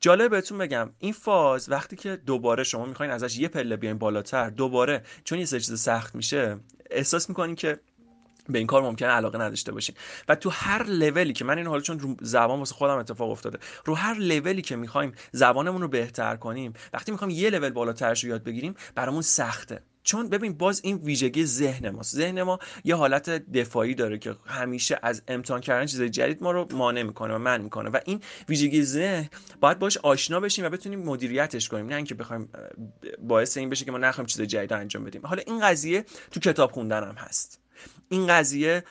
جالب 0.00 0.30
بهتون 0.30 0.58
بگم 0.58 0.90
این 0.98 1.12
فاز 1.12 1.70
وقتی 1.70 1.96
که 1.96 2.16
دوباره 2.16 2.64
شما 2.64 2.86
می‌خواین 2.86 3.12
ازش 3.12 3.38
یه 3.38 3.48
پله 3.48 3.76
بیاین 3.76 3.98
بالاتر 3.98 4.50
دوباره 4.50 5.02
چون 5.24 5.38
یه 5.38 5.46
چیز 5.46 5.80
سخت 5.80 6.14
میشه 6.14 6.56
احساس 6.90 7.28
می‌کنین 7.28 7.56
که 7.56 7.80
به 8.48 8.58
این 8.58 8.66
کار 8.66 8.82
ممکنه 8.82 9.08
علاقه 9.08 9.38
نداشته 9.38 9.72
باشین. 9.72 9.96
و 10.28 10.34
تو 10.34 10.50
هر 10.50 10.82
لولی 10.82 11.32
که 11.32 11.44
من 11.44 11.58
این 11.58 11.66
حالا 11.66 11.80
چون 11.80 11.98
رو 11.98 12.16
زبان 12.20 12.58
واسه 12.58 12.74
خودم 12.74 12.96
اتفاق 12.96 13.30
افتاده 13.30 13.58
رو 13.84 13.94
هر 13.94 14.14
لولی 14.14 14.62
که 14.62 14.76
می‌خوایم 14.76 15.12
زبانمون 15.32 15.82
رو 15.82 15.88
بهتر 15.88 16.36
کنیم 16.36 16.72
وقتی 16.92 17.12
می‌خوایم 17.12 17.36
یه 17.36 17.50
لول 17.50 17.70
بالاترش 17.70 18.24
رو 18.24 18.30
یاد 18.30 18.42
بگیریم 18.42 18.74
برامون 18.94 19.22
سخته. 19.22 19.82
چون 20.02 20.28
ببین 20.28 20.52
باز 20.52 20.80
این 20.84 20.96
ویژگی 20.96 21.46
ذهن 21.46 21.90
ماست. 21.90 22.16
ذهن 22.16 22.42
ما 22.42 22.58
یه 22.84 22.94
حالت 22.94 23.30
دفاعی 23.30 23.94
داره 23.94 24.18
که 24.18 24.36
همیشه 24.46 24.98
از 25.02 25.22
امتحان 25.28 25.60
کردن 25.60 25.86
چیزای 25.86 26.10
جدید 26.10 26.42
ما 26.42 26.52
رو 26.52 26.68
مانع 26.70 27.02
می‌کنه 27.02 27.34
و 27.34 27.38
من 27.38 27.60
می‌کنه 27.60 27.90
و 27.90 27.98
این 28.04 28.20
ویژگی 28.48 28.82
ذهن 28.82 29.28
باید 29.60 29.78
باش 29.78 29.96
آشنا 29.96 30.40
بشیم 30.40 30.64
و 30.64 30.68
بتونیم 30.68 31.02
مدیریتش 31.02 31.68
کنیم. 31.68 31.86
نه 31.86 31.96
اینکه 31.96 32.14
بخوایم 32.14 32.48
باعث 33.18 33.56
این 33.56 33.70
بشه 33.70 33.84
که 33.84 33.92
ما 33.92 33.98
نخوایم 33.98 34.26
چیز 34.26 34.42
جدید 34.42 34.72
انجام 34.72 35.04
بدیم. 35.04 35.26
حالا 35.26 35.42
این 35.46 35.60
قضیه 35.60 36.04
تو 36.30 36.40
کتاب 36.40 36.70
خوندن 36.72 37.04
هم 37.04 37.14
هست. 37.14 37.58
این 38.08 38.26
قضیه 38.26 38.84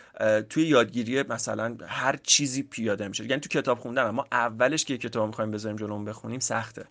توی 0.50 0.64
یادگیری 0.64 1.24
مثلا 1.24 1.78
هر 1.88 2.20
چیزی 2.24 2.64
پیاده 2.64 3.08
میشه. 3.08 3.26
یعنی 3.26 3.40
تو 3.40 3.50
کتاب 3.50 3.80
خوندن 3.80 4.10
ما 4.10 4.26
اولش 4.32 4.86
که 4.86 4.98
کتاب 4.98 5.28
می‌خوایم 5.28 5.52
بذاریم 5.52 5.78
جلومون 5.78 6.06
بخونیم 6.06 6.40
سخته. 6.40 6.86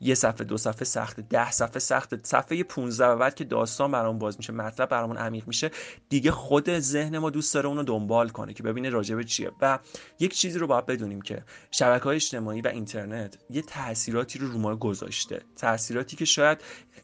یه 0.00 0.14
صفحه 0.14 0.44
دو 0.44 0.56
صفحه 0.56 0.84
سخته 0.84 1.22
ده 1.22 1.50
صفحه 1.50 1.78
سخته 1.78 2.20
صفحه 2.22 2.62
15 2.62 3.06
و 3.06 3.16
بعد 3.16 3.34
که 3.34 3.44
داستان 3.44 3.92
برامون 3.92 4.18
باز 4.18 4.36
میشه 4.36 4.52
مطلب 4.52 4.88
برامون 4.88 5.16
عمیق 5.16 5.46
میشه 5.46 5.70
دیگه 6.08 6.30
خود 6.30 6.78
ذهن 6.78 7.18
ما 7.18 7.30
دوست 7.30 7.54
داره 7.54 7.68
اونو 7.68 7.82
دنبال 7.82 8.28
کنه 8.28 8.54
که 8.54 8.62
ببینه 8.62 8.90
راجبه 8.90 9.24
چیه. 9.24 9.50
و 9.60 9.78
یک 10.20 10.34
چیزی 10.34 10.58
رو 10.58 10.66
باید 10.66 10.86
بدونیم 10.86 11.20
که 11.20 11.42
شبکه 11.70 12.04
های 12.04 12.16
اجتماعی 12.16 12.60
و 12.60 12.68
اینترنت 12.68 13.38
یه 13.50 13.62
تاثیراتی 13.62 14.38
رو 14.38 14.48
رو 14.48 14.58
ما 14.58 14.76
گذاشته. 14.76 15.42
تاثیراتی 15.56 16.16
که 16.16 16.24
شاید 16.24 16.58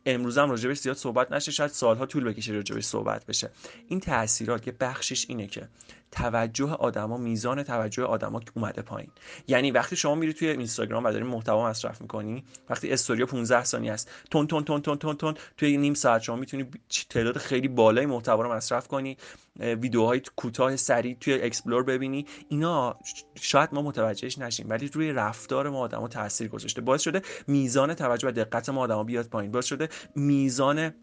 امروز 0.06 0.38
هم 0.38 0.50
راجبش 0.50 0.78
زیاد 0.78 0.96
صحبت 0.96 1.32
نشه 1.32 1.52
شاید 1.52 1.70
سالها 1.70 2.06
طول 2.06 2.24
بکشه 2.24 2.52
راجبش 2.52 2.85
صحبت 2.85 3.26
بشه. 3.26 3.50
این 3.88 4.00
تاثیرات 4.00 4.66
یه 4.66 4.72
بخشش 4.80 5.26
اینه 5.28 5.46
که 5.46 5.68
توجه 6.11 6.71
آدما 6.71 7.16
میزان 7.16 7.62
توجه 7.62 8.05
آدما 8.05 8.40
اومده 8.55 8.83
پایین. 8.83 9.11
یعنی 9.49 9.71
وقتی 9.71 9.97
شما 9.97 10.14
میری 10.14 10.33
توی 10.33 10.49
اینستاگرام 10.49 11.05
و 11.05 11.12
داری 11.12 11.25
محتوا 11.25 11.69
مصرف 11.69 12.01
می‌کنی 12.01 12.45
وقتی 12.71 12.92
استوری 12.92 13.25
15 13.25 13.64
ثانیه 13.64 13.92
است 13.92 14.11
تون 14.31 14.47
تون 14.47 14.64
تون 14.64 14.81
تون 14.81 14.99
تون 14.99 15.16
تون 15.16 15.35
توی 15.57 15.77
نیم 15.77 15.95
ساعت 15.95 16.23
شما 16.23 16.37
می‌تونی 16.37 16.66
تعداد 17.11 17.38
خیلی 17.38 17.69
بالای 17.69 18.07
محتوا 18.07 18.42
رو 18.42 18.53
مصرف 18.53 18.88
کنی 18.88 19.16
ویدیوهای 19.61 20.23
کوتاه 20.37 20.77
سریع 20.77 21.16
توی 21.21 21.35
explore 21.35 21.83
ببینی. 21.83 22.27
اینا 22.49 22.99
شاید 23.35 23.69
ما 23.73 23.83
متوجهش 23.83 24.38
نشیم 24.38 24.71
ولی 24.71 24.88
روی 24.88 25.12
رفتار 25.12 25.71
ما 25.71 25.79
آدما 25.79 26.09
تاثیر 26.09 26.49
گذاشته. 26.49 26.81
باعث 26.81 27.03
شده 27.03 27.23
میزان 27.47 27.95
توجه 27.95 28.29
و 28.29 28.31
دقت 28.31 28.69
ما 28.69 28.81
آدما 28.81 29.05
بیاد 29.05 29.29
پایین. 29.29 29.53
باعث 29.53 29.66
شده 29.66 29.88
میزان 30.14 30.95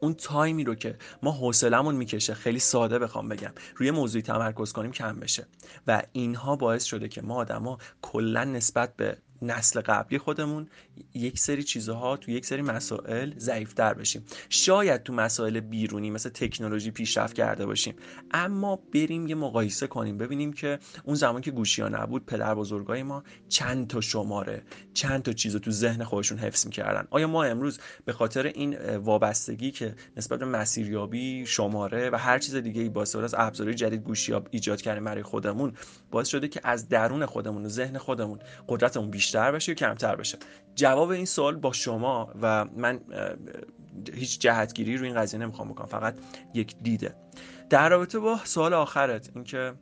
اون 0.00 0.14
تایمی 0.14 0.64
رو 0.64 0.74
که 0.74 0.98
ما 1.22 1.30
حوصلمون 1.30 1.94
می‌کشه 1.94 2.34
خیلی 2.34 2.58
ساده 2.58 2.98
بخوام 2.98 3.28
بگم 3.28 3.52
روی 3.76 3.90
موضوعی 3.90 4.22
تمرکز 4.22 4.72
کنیم 4.72 4.92
کم 4.92 5.20
بشه. 5.20 5.46
و 5.86 6.02
اینها 6.12 6.56
باعث 6.56 6.84
شده 6.84 7.08
که 7.08 7.22
ما 7.22 7.34
آدما 7.34 7.78
کلا 8.02 8.44
نسبت 8.44 8.96
به 8.96 9.16
نسل 9.42 9.80
قبلی 9.80 10.18
خودمون 10.18 10.68
یک 11.14 11.38
سری 11.38 11.62
چیزها 11.62 12.16
تو 12.16 12.30
یک 12.30 12.46
سری 12.46 12.62
مسائل 12.62 13.38
ضعیفتر 13.38 13.94
بشیم. 13.94 14.24
شاید 14.48 15.02
تو 15.02 15.12
مسائل 15.12 15.60
بیرونی 15.60 16.10
مثل 16.10 16.30
تکنولوژی 16.30 16.90
پیشرفت 16.90 17.34
کرده 17.34 17.66
باشیم. 17.66 17.94
اما 18.30 18.76
بریم 18.76 19.26
یه 19.26 19.34
مقایسه 19.34 19.86
کنیم 19.86 20.18
ببینیم 20.18 20.52
که 20.52 20.78
اون 21.04 21.14
زمان 21.14 21.40
که 21.40 21.50
گوشی 21.50 21.82
ها 21.82 21.88
نبود 21.88 22.26
پدر 22.26 22.54
بزرگای 22.54 23.02
ما 23.02 23.22
چند 23.48 23.88
تا 23.88 24.00
شماره 24.00 24.62
چند 24.94 25.22
تا 25.22 25.32
چیز 25.32 25.56
تو 25.56 25.70
ذهن 25.70 26.04
خودشون 26.04 26.38
حفظ 26.38 26.66
می‌کردن. 26.66 27.08
آیا 27.10 27.26
ما 27.26 27.44
امروز 27.44 27.78
به 28.04 28.12
خاطر 28.12 28.46
این 28.46 28.96
وابستگی 28.96 29.70
که 29.70 29.94
نسبت 30.16 30.38
به 30.38 30.46
مسیریابی 30.46 31.46
شماره 31.46 32.10
و 32.10 32.16
هر 32.16 32.38
چیز 32.38 32.54
دیگه 32.54 32.82
ای 32.82 32.88
با 32.88 33.02
از 33.02 33.34
ابزارهای 33.38 33.74
جدید 33.74 34.02
گوشی 34.02 34.32
ها 34.32 34.44
ایجاد 34.50 34.82
کردیم 34.82 35.04
برای 35.04 35.22
خودمون 35.22 35.72
باعث 36.10 36.28
شده 36.28 36.48
که 36.48 36.60
از 36.64 36.88
درون 36.88 37.26
خودمون 37.26 37.66
و 37.66 37.68
ذهن 37.68 37.98
خودمون 37.98 38.38
قدرتمون 38.68 39.10
بشه 39.34 39.72
یا 39.72 39.74
کمتر 39.74 40.16
بشه؟ 40.16 40.38
جواب 40.74 41.10
این 41.10 41.24
سوال 41.24 41.56
با 41.56 41.72
شما 41.72 42.32
و 42.42 42.64
من 42.64 43.00
هیچ 44.14 44.38
جهتگیری 44.38 44.96
رو 44.96 45.04
این 45.04 45.14
قضیه 45.14 45.40
نمی‌خوام 45.40 45.68
بکنم 45.68 45.86
فقط 45.86 46.14
یک 46.54 46.76
دیده. 46.82 47.14
در 47.70 47.88
رابطه 47.88 48.18
با 48.18 48.40
سوال 48.44 48.74
آخرت 48.74 49.30
اینکه 49.34 49.72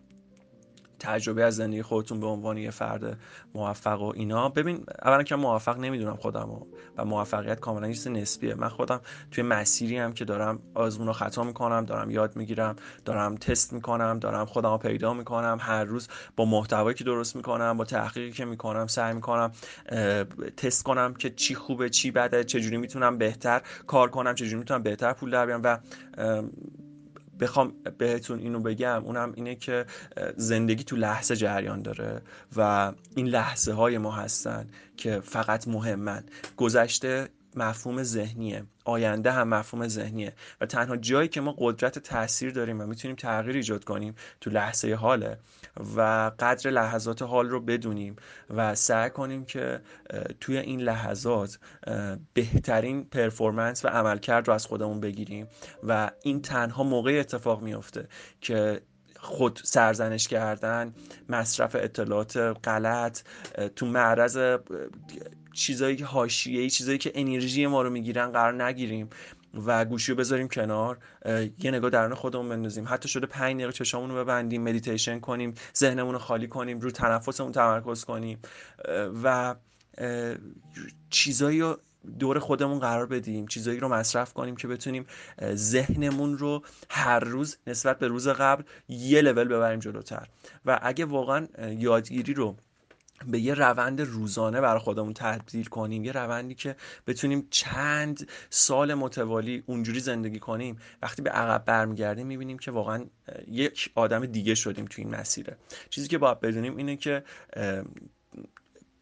تجربه 0.99 1.45
از 1.45 1.57
زندگی 1.57 1.83
خودتون 1.83 2.21
به 2.21 2.27
عنوان 2.27 2.57
یه 2.57 2.71
فرد 2.71 3.19
موفق 3.55 4.03
و 4.03 4.13
اینا. 4.15 4.49
ببین 4.49 4.85
اولا 5.03 5.23
که 5.23 5.37
موفق 5.37 5.79
نمی‌دونم 5.79 6.17
خودم 6.17 6.51
و, 6.51 6.67
و 6.97 7.05
موفقیت 7.05 7.61
کاملا 7.61 7.93
چیز 7.93 8.09
نسبیه. 8.09 8.55
من 8.55 8.69
خودم 8.69 9.01
توی 9.31 9.45
مسیری 9.45 9.97
هم 9.97 10.13
که 10.13 10.25
دارم 10.25 10.59
آزمون 10.75 11.07
رو 11.07 11.13
خطا 11.13 11.45
می‌کنم 11.45 11.85
دارم 11.85 12.11
یاد 12.11 12.37
می‌گیرم 12.37 12.77
دارم 13.05 13.35
تست 13.35 13.73
می‌کنم 13.73 14.19
دارم 14.19 14.47
خودم 14.47 14.71
رو 14.71 14.79
پیدا 14.79 15.15
می‌کنم 15.15 15.59
هر 15.61 15.85
روز 15.85 16.09
با 16.37 16.45
محتوایی 16.45 16.95
که 16.95 17.05
درست 17.05 17.37
می‌کنم 17.37 17.77
با 17.77 17.85
تحقیقی 17.85 18.33
که 18.33 18.45
می‌کنم 18.45 18.87
سعی 18.87 19.15
می‌کنم 19.15 19.53
تست 20.57 20.83
کنم 20.83 21.15
که 21.15 21.31
چی 21.31 21.55
خوبه 21.55 21.91
چی 21.91 22.11
بده 22.11 22.45
چجوری 22.45 22.77
می‌تونم 22.77 23.19
بهتر 23.19 23.63
کار 23.87 24.11
کنم 24.11 24.35
چجوری 24.35 24.57
می‌تونم 24.57 24.83
بهتر 24.83 25.13
پول 25.13 25.31
در 25.31 25.47
بیارم 25.47 25.61
و 25.65 25.79
بخوام 27.41 27.73
بهتون 27.99 28.39
اینو 28.39 28.61
بگم 28.61 29.05
اونم 29.05 29.33
اینه 29.37 29.55
که 29.55 29.87
زندگی 30.37 30.85
تو 30.85 30.97
لحظه 30.97 31.37
جریان 31.37 31.83
داره 31.83 32.23
و 32.57 32.93
این 33.17 33.27
لحظه 33.27 33.73
های 33.73 33.99
ما 33.99 34.11
هستن 34.11 34.69
که 34.97 35.21
فقط 35.21 35.69
مهمن. 35.69 36.25
گذشته 36.57 37.29
مفهوم 37.57 38.03
ذهنیه. 38.03 38.65
آینده 38.85 39.33
هم 39.33 39.49
مفهوم 39.49 39.89
ذهنیه. 39.89 40.33
و 40.61 40.67
تنها 40.67 40.97
جایی 40.97 41.29
که 41.29 41.41
ما 41.41 41.55
قدرت 41.59 41.99
تاثیر 41.99 42.51
داریم 42.51 42.81
و 42.81 42.87
می‌تونیم 42.87 43.17
تغییر 43.17 43.57
ایجاد 43.57 43.85
کنیم 43.85 44.15
تو 44.41 44.51
لحظه 44.51 44.95
حاله 44.95 45.39
و 45.97 46.31
قدر 46.39 46.71
لحظات 46.71 47.23
حال 47.23 47.49
رو 47.49 47.61
بدونیم 47.61 48.17
و 48.51 48.75
سعی 48.75 49.11
کنیم 49.11 49.45
که 49.45 49.81
توی 50.41 50.59
این 50.59 50.81
لحظات 50.81 51.59
بهترین 52.35 53.05
پرفورمنس 53.05 53.85
و 53.85 53.89
عملکرد 53.89 54.49
رو 54.49 54.55
از 54.55 54.67
خودمون 54.67 55.01
بگیریم. 55.01 55.47
و 55.83 56.11
این 56.23 56.43
تنها 56.43 56.83
موقع 56.83 57.17
اتفاق 57.21 57.63
میفته 57.63 58.09
که 58.41 58.81
خود 59.25 59.61
سرزنش 59.65 60.29
کردن 60.29 60.95
مصرف 61.29 61.77
اطلاعات 61.79 62.37
غلط 62.65 63.21
تو 63.77 63.87
معرض 63.87 64.59
چیزایی 65.53 65.97
که 65.97 66.05
حاشیه‌ای 66.05 66.71
چیزایی 66.71 66.99
که 66.99 67.13
انرژی 67.15 67.67
ما 67.67 67.83
رو 67.83 67.91
می‌گیرن 67.91 68.33
قرار 68.33 68.65
نگیریم 68.65 69.11
و 69.67 69.85
گوشی 69.85 70.13
رو 70.13 70.19
بذاریم 70.19 70.49
کنار. 70.49 70.99
یه 71.59 71.71
نگاه 71.71 71.91
درون 71.91 72.15
خودمون 72.15 72.49
بندازیم. 72.49 72.85
حتی 72.89 73.09
شده 73.09 73.27
پنج 73.27 73.57
دقیقه 73.57 73.73
چشامون 73.73 74.11
رو 74.11 74.17
ببندیم 74.17 74.63
مدیتیشن 74.63 75.21
کنیم 75.21 75.55
ذهنمون 75.77 76.13
رو 76.13 76.19
خالی 76.19 76.49
کنیم 76.49 76.81
رو 76.81 76.91
تنفسمون 76.91 77.53
تمرکز 77.53 78.05
کنیم. 78.05 78.39
و 79.25 79.55
چیزایی 81.11 81.61
رو 81.61 81.79
دور 82.19 82.39
خودمون 82.39 82.79
قرار 82.79 83.07
بدیم 83.07 83.47
چیزایی 83.47 83.81
رو 83.81 83.89
مصرف 83.89 84.33
کنیم 84.33 84.57
که 84.57 84.69
بتونیم 84.69 85.07
ذهنمون 85.55 86.39
رو 86.39 86.63
هر 86.91 87.21
روز 87.21 87.57
نسبت 87.67 87.99
به 87.99 88.09
روز 88.09 88.29
قبل 88.29 88.63
یه 88.89 89.21
لول 89.21 89.49
ببریم 89.49 89.81
جلوتر. 89.81 90.29
و 90.65 90.81
اگه 90.83 91.05
واقعا 91.05 91.49
یادگیری 91.79 92.35
رو 92.35 92.57
به 93.27 93.41
یه 93.41 93.55
روند 93.55 94.01
روزانه 94.01 94.61
برای 94.61 94.81
خودمون 94.81 95.15
تبدیل 95.15 95.65
کنیم 95.65 96.05
یه 96.05 96.13
روندی 96.13 96.55
که 96.55 96.77
بتونیم 97.07 97.47
چند 97.51 98.29
سال 98.51 98.95
متوالی 98.95 99.63
اونجوری 99.67 100.01
زندگی 100.01 100.39
کنیم 100.39 100.79
وقتی 101.03 101.23
به 101.23 101.31
عقب 101.31 101.65
برمیگردیم 101.65 102.27
می‌بینیم 102.27 102.59
که 102.59 102.71
واقعا 102.71 103.07
یک 103.49 103.91
آدم 103.95 104.27
دیگه 104.27 104.55
شدیم 104.55 104.85
تو 104.85 105.03
این 105.03 105.11
مسیره. 105.11 105.57
چیزی 105.91 106.09
که 106.09 106.19
باید 106.19 106.41
بدونیم 106.41 106.77
اینه 106.77 106.97
که 106.97 107.25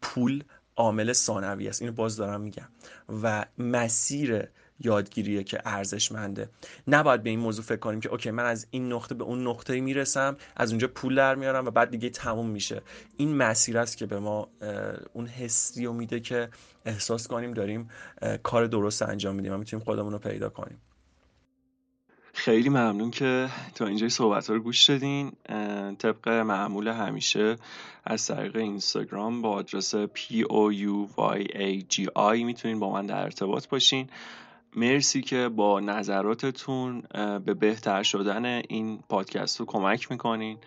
پول 0.01 0.43
عامل 0.75 1.13
ثانوی 1.13 1.67
است. 1.67 1.81
اینو 1.81 1.93
باز 1.93 2.17
دارم 2.17 2.41
میگم. 2.41 2.67
و 3.23 3.45
مسیر 3.57 4.47
یادگیریه 4.79 5.43
که 5.43 5.61
ارزشمنده. 5.65 6.49
نباید 6.87 7.23
به 7.23 7.29
این 7.29 7.39
موضوع 7.39 7.65
فکر 7.65 7.79
کنیم 7.79 7.99
که 7.99 8.09
اوکی 8.09 8.31
من 8.31 8.45
از 8.45 8.67
این 8.71 8.93
نقطه 8.93 9.15
به 9.15 9.23
اون 9.23 9.47
نقطه 9.47 9.81
می‌رسم 9.81 10.37
از 10.55 10.69
اونجا 10.69 10.87
پول 10.87 11.15
در 11.15 11.35
میارم 11.35 11.65
و 11.65 11.71
بعد 11.71 11.89
دیگه 11.89 12.09
تموم 12.09 12.49
میشه. 12.49 12.81
این 13.17 13.35
مسیر 13.35 13.77
است 13.77 13.97
که 13.97 14.05
به 14.05 14.19
ما 14.19 14.49
اون 15.13 15.27
حسی 15.27 15.85
رو 15.85 15.93
میده 15.93 16.19
که 16.19 16.49
احساس 16.85 17.27
کنیم 17.27 17.53
داریم 17.53 17.89
کار 18.43 18.67
درست 18.67 19.01
انجام 19.01 19.35
میدیم 19.35 19.53
و 19.53 19.57
می‌تونیم 19.57 19.85
خودمون 19.85 20.11
رو 20.11 20.19
پیدا 20.19 20.49
کنیم. 20.49 20.77
خیلی 22.33 22.69
ممنون 22.69 23.11
که 23.11 23.49
تا 23.75 23.87
اینجای 23.87 24.09
صحبت 24.09 24.49
رو 24.49 24.59
گوش 24.59 24.89
دادین. 24.89 25.31
طبق 25.99 26.29
معمول 26.29 26.87
همیشه 26.87 27.55
از 28.05 28.27
طریق 28.27 28.55
اینستاگرام 28.55 29.41
با 29.41 29.49
آدرس 29.49 29.95
p 29.95 30.43
o 30.49 30.73
u 30.73 31.07
y 31.17 31.47
a 31.53 31.83
g 31.93 32.07
i 32.15 32.43
می‌تونین 32.43 32.79
با 32.79 32.91
من 32.93 33.05
در 33.05 33.23
ارتباط 33.23 33.67
باشین. 33.67 34.09
مرسی 34.75 35.21
که 35.21 35.49
با 35.49 35.79
نظراتتون 35.79 37.01
به 37.45 37.53
بهتر 37.53 38.03
شدن 38.03 38.45
این 38.45 38.99
پادکست 39.09 39.59
رو 39.59 39.65
کمک 39.65 40.11
می‌کنین 40.11 40.57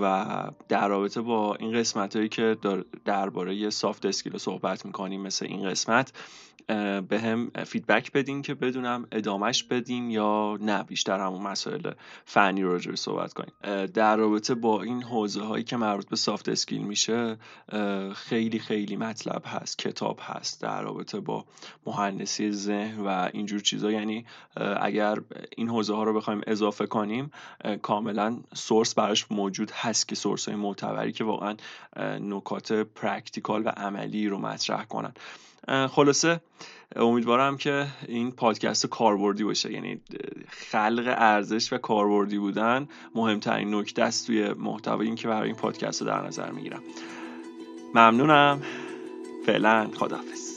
و 0.00 0.24
در 0.68 0.88
رابطه 0.88 1.20
با 1.20 1.54
این 1.54 1.72
قسمت 1.72 2.16
هایی 2.16 2.28
که 2.28 2.56
درباره 3.04 3.70
soft 3.70 4.06
skill 4.06 4.38
صحبت 4.38 4.86
می‌کنیم 4.86 5.20
مثل 5.20 5.46
این 5.46 5.70
قسمت 5.70 6.12
به 7.08 7.20
هم 7.22 7.50
feedback 7.66 8.12
بدین 8.12 8.42
که 8.42 8.54
بدونم 8.54 9.06
ادامش 9.12 9.64
بدیم 9.64 10.10
یا 10.10 10.58
نه 10.60 10.82
بیشتر 10.82 11.20
همون 11.20 11.42
مسائل 11.42 11.90
فنی 12.24 12.62
رو 12.62 12.78
رو 12.78 12.96
صحبت 12.96 13.32
کنیم. 13.32 13.52
در 13.86 14.16
رابطه 14.16 14.54
با 14.54 14.82
این 14.82 15.02
حوزه 15.02 15.40
هایی 15.40 15.64
که 15.64 15.76
مربوط 15.76 16.08
به 16.08 16.16
soft 16.16 16.48
skill 16.48 16.82
میشه 16.82 17.36
خیلی 18.14 18.58
خیلی 18.58 18.96
مطلب 18.96 19.42
هست 19.46 19.78
کتاب 19.78 20.20
هست 20.22 20.62
در 20.62 20.82
رابطه 20.82 21.20
با 21.20 21.44
مهندسی 21.86 22.52
ذهن 22.52 23.00
و 23.00 23.28
اینجور 23.32 23.60
چیزا. 23.60 23.92
یعنی 23.92 24.26
اگر 24.80 25.18
این 25.56 25.68
حوزه 25.68 25.94
ها 25.94 26.02
رو 26.02 26.14
بخوایم 26.14 26.40
اضافه 26.46 26.86
کنیم 26.86 27.30
کاملا 27.82 28.38
source 28.54 28.94
براش 28.94 29.26
موجود 29.30 29.70
هست 29.70 30.08
که 30.08 30.14
source 30.14 30.48
های 30.48 30.56
معتبری 30.56 31.12
که 31.12 31.24
واقعا 31.24 31.56
نکات 32.20 32.72
practical 32.72 33.62
و 33.64 33.68
عملی 33.68 34.28
رو 34.28 34.38
مطرح 34.38 34.84
کنن. 34.84 35.12
خلاصه 35.90 36.40
امیدوارم 36.96 37.56
که 37.56 37.86
این 38.08 38.32
پادکست 38.32 38.86
کاربردی 38.86 39.44
باشه. 39.44 39.72
یعنی 39.72 40.00
خلق 40.48 41.14
ارزش 41.18 41.72
و 41.72 41.78
کاربردی 41.78 42.38
بودن 42.38 42.88
مهمترین 43.14 43.74
نکته 43.74 44.02
است 44.02 44.26
توی 44.26 44.52
محتوای 44.52 45.06
این 45.06 45.16
که 45.16 45.28
برای 45.28 45.46
این 45.46 45.56
پادکست 45.56 46.02
رو 46.02 46.06
در 46.08 46.26
نظر 46.26 46.50
می‌گیرم. 46.50 46.82
ممنونم. 47.94 48.62
فعلا 49.46 49.90
خداحافظ. 49.94 50.47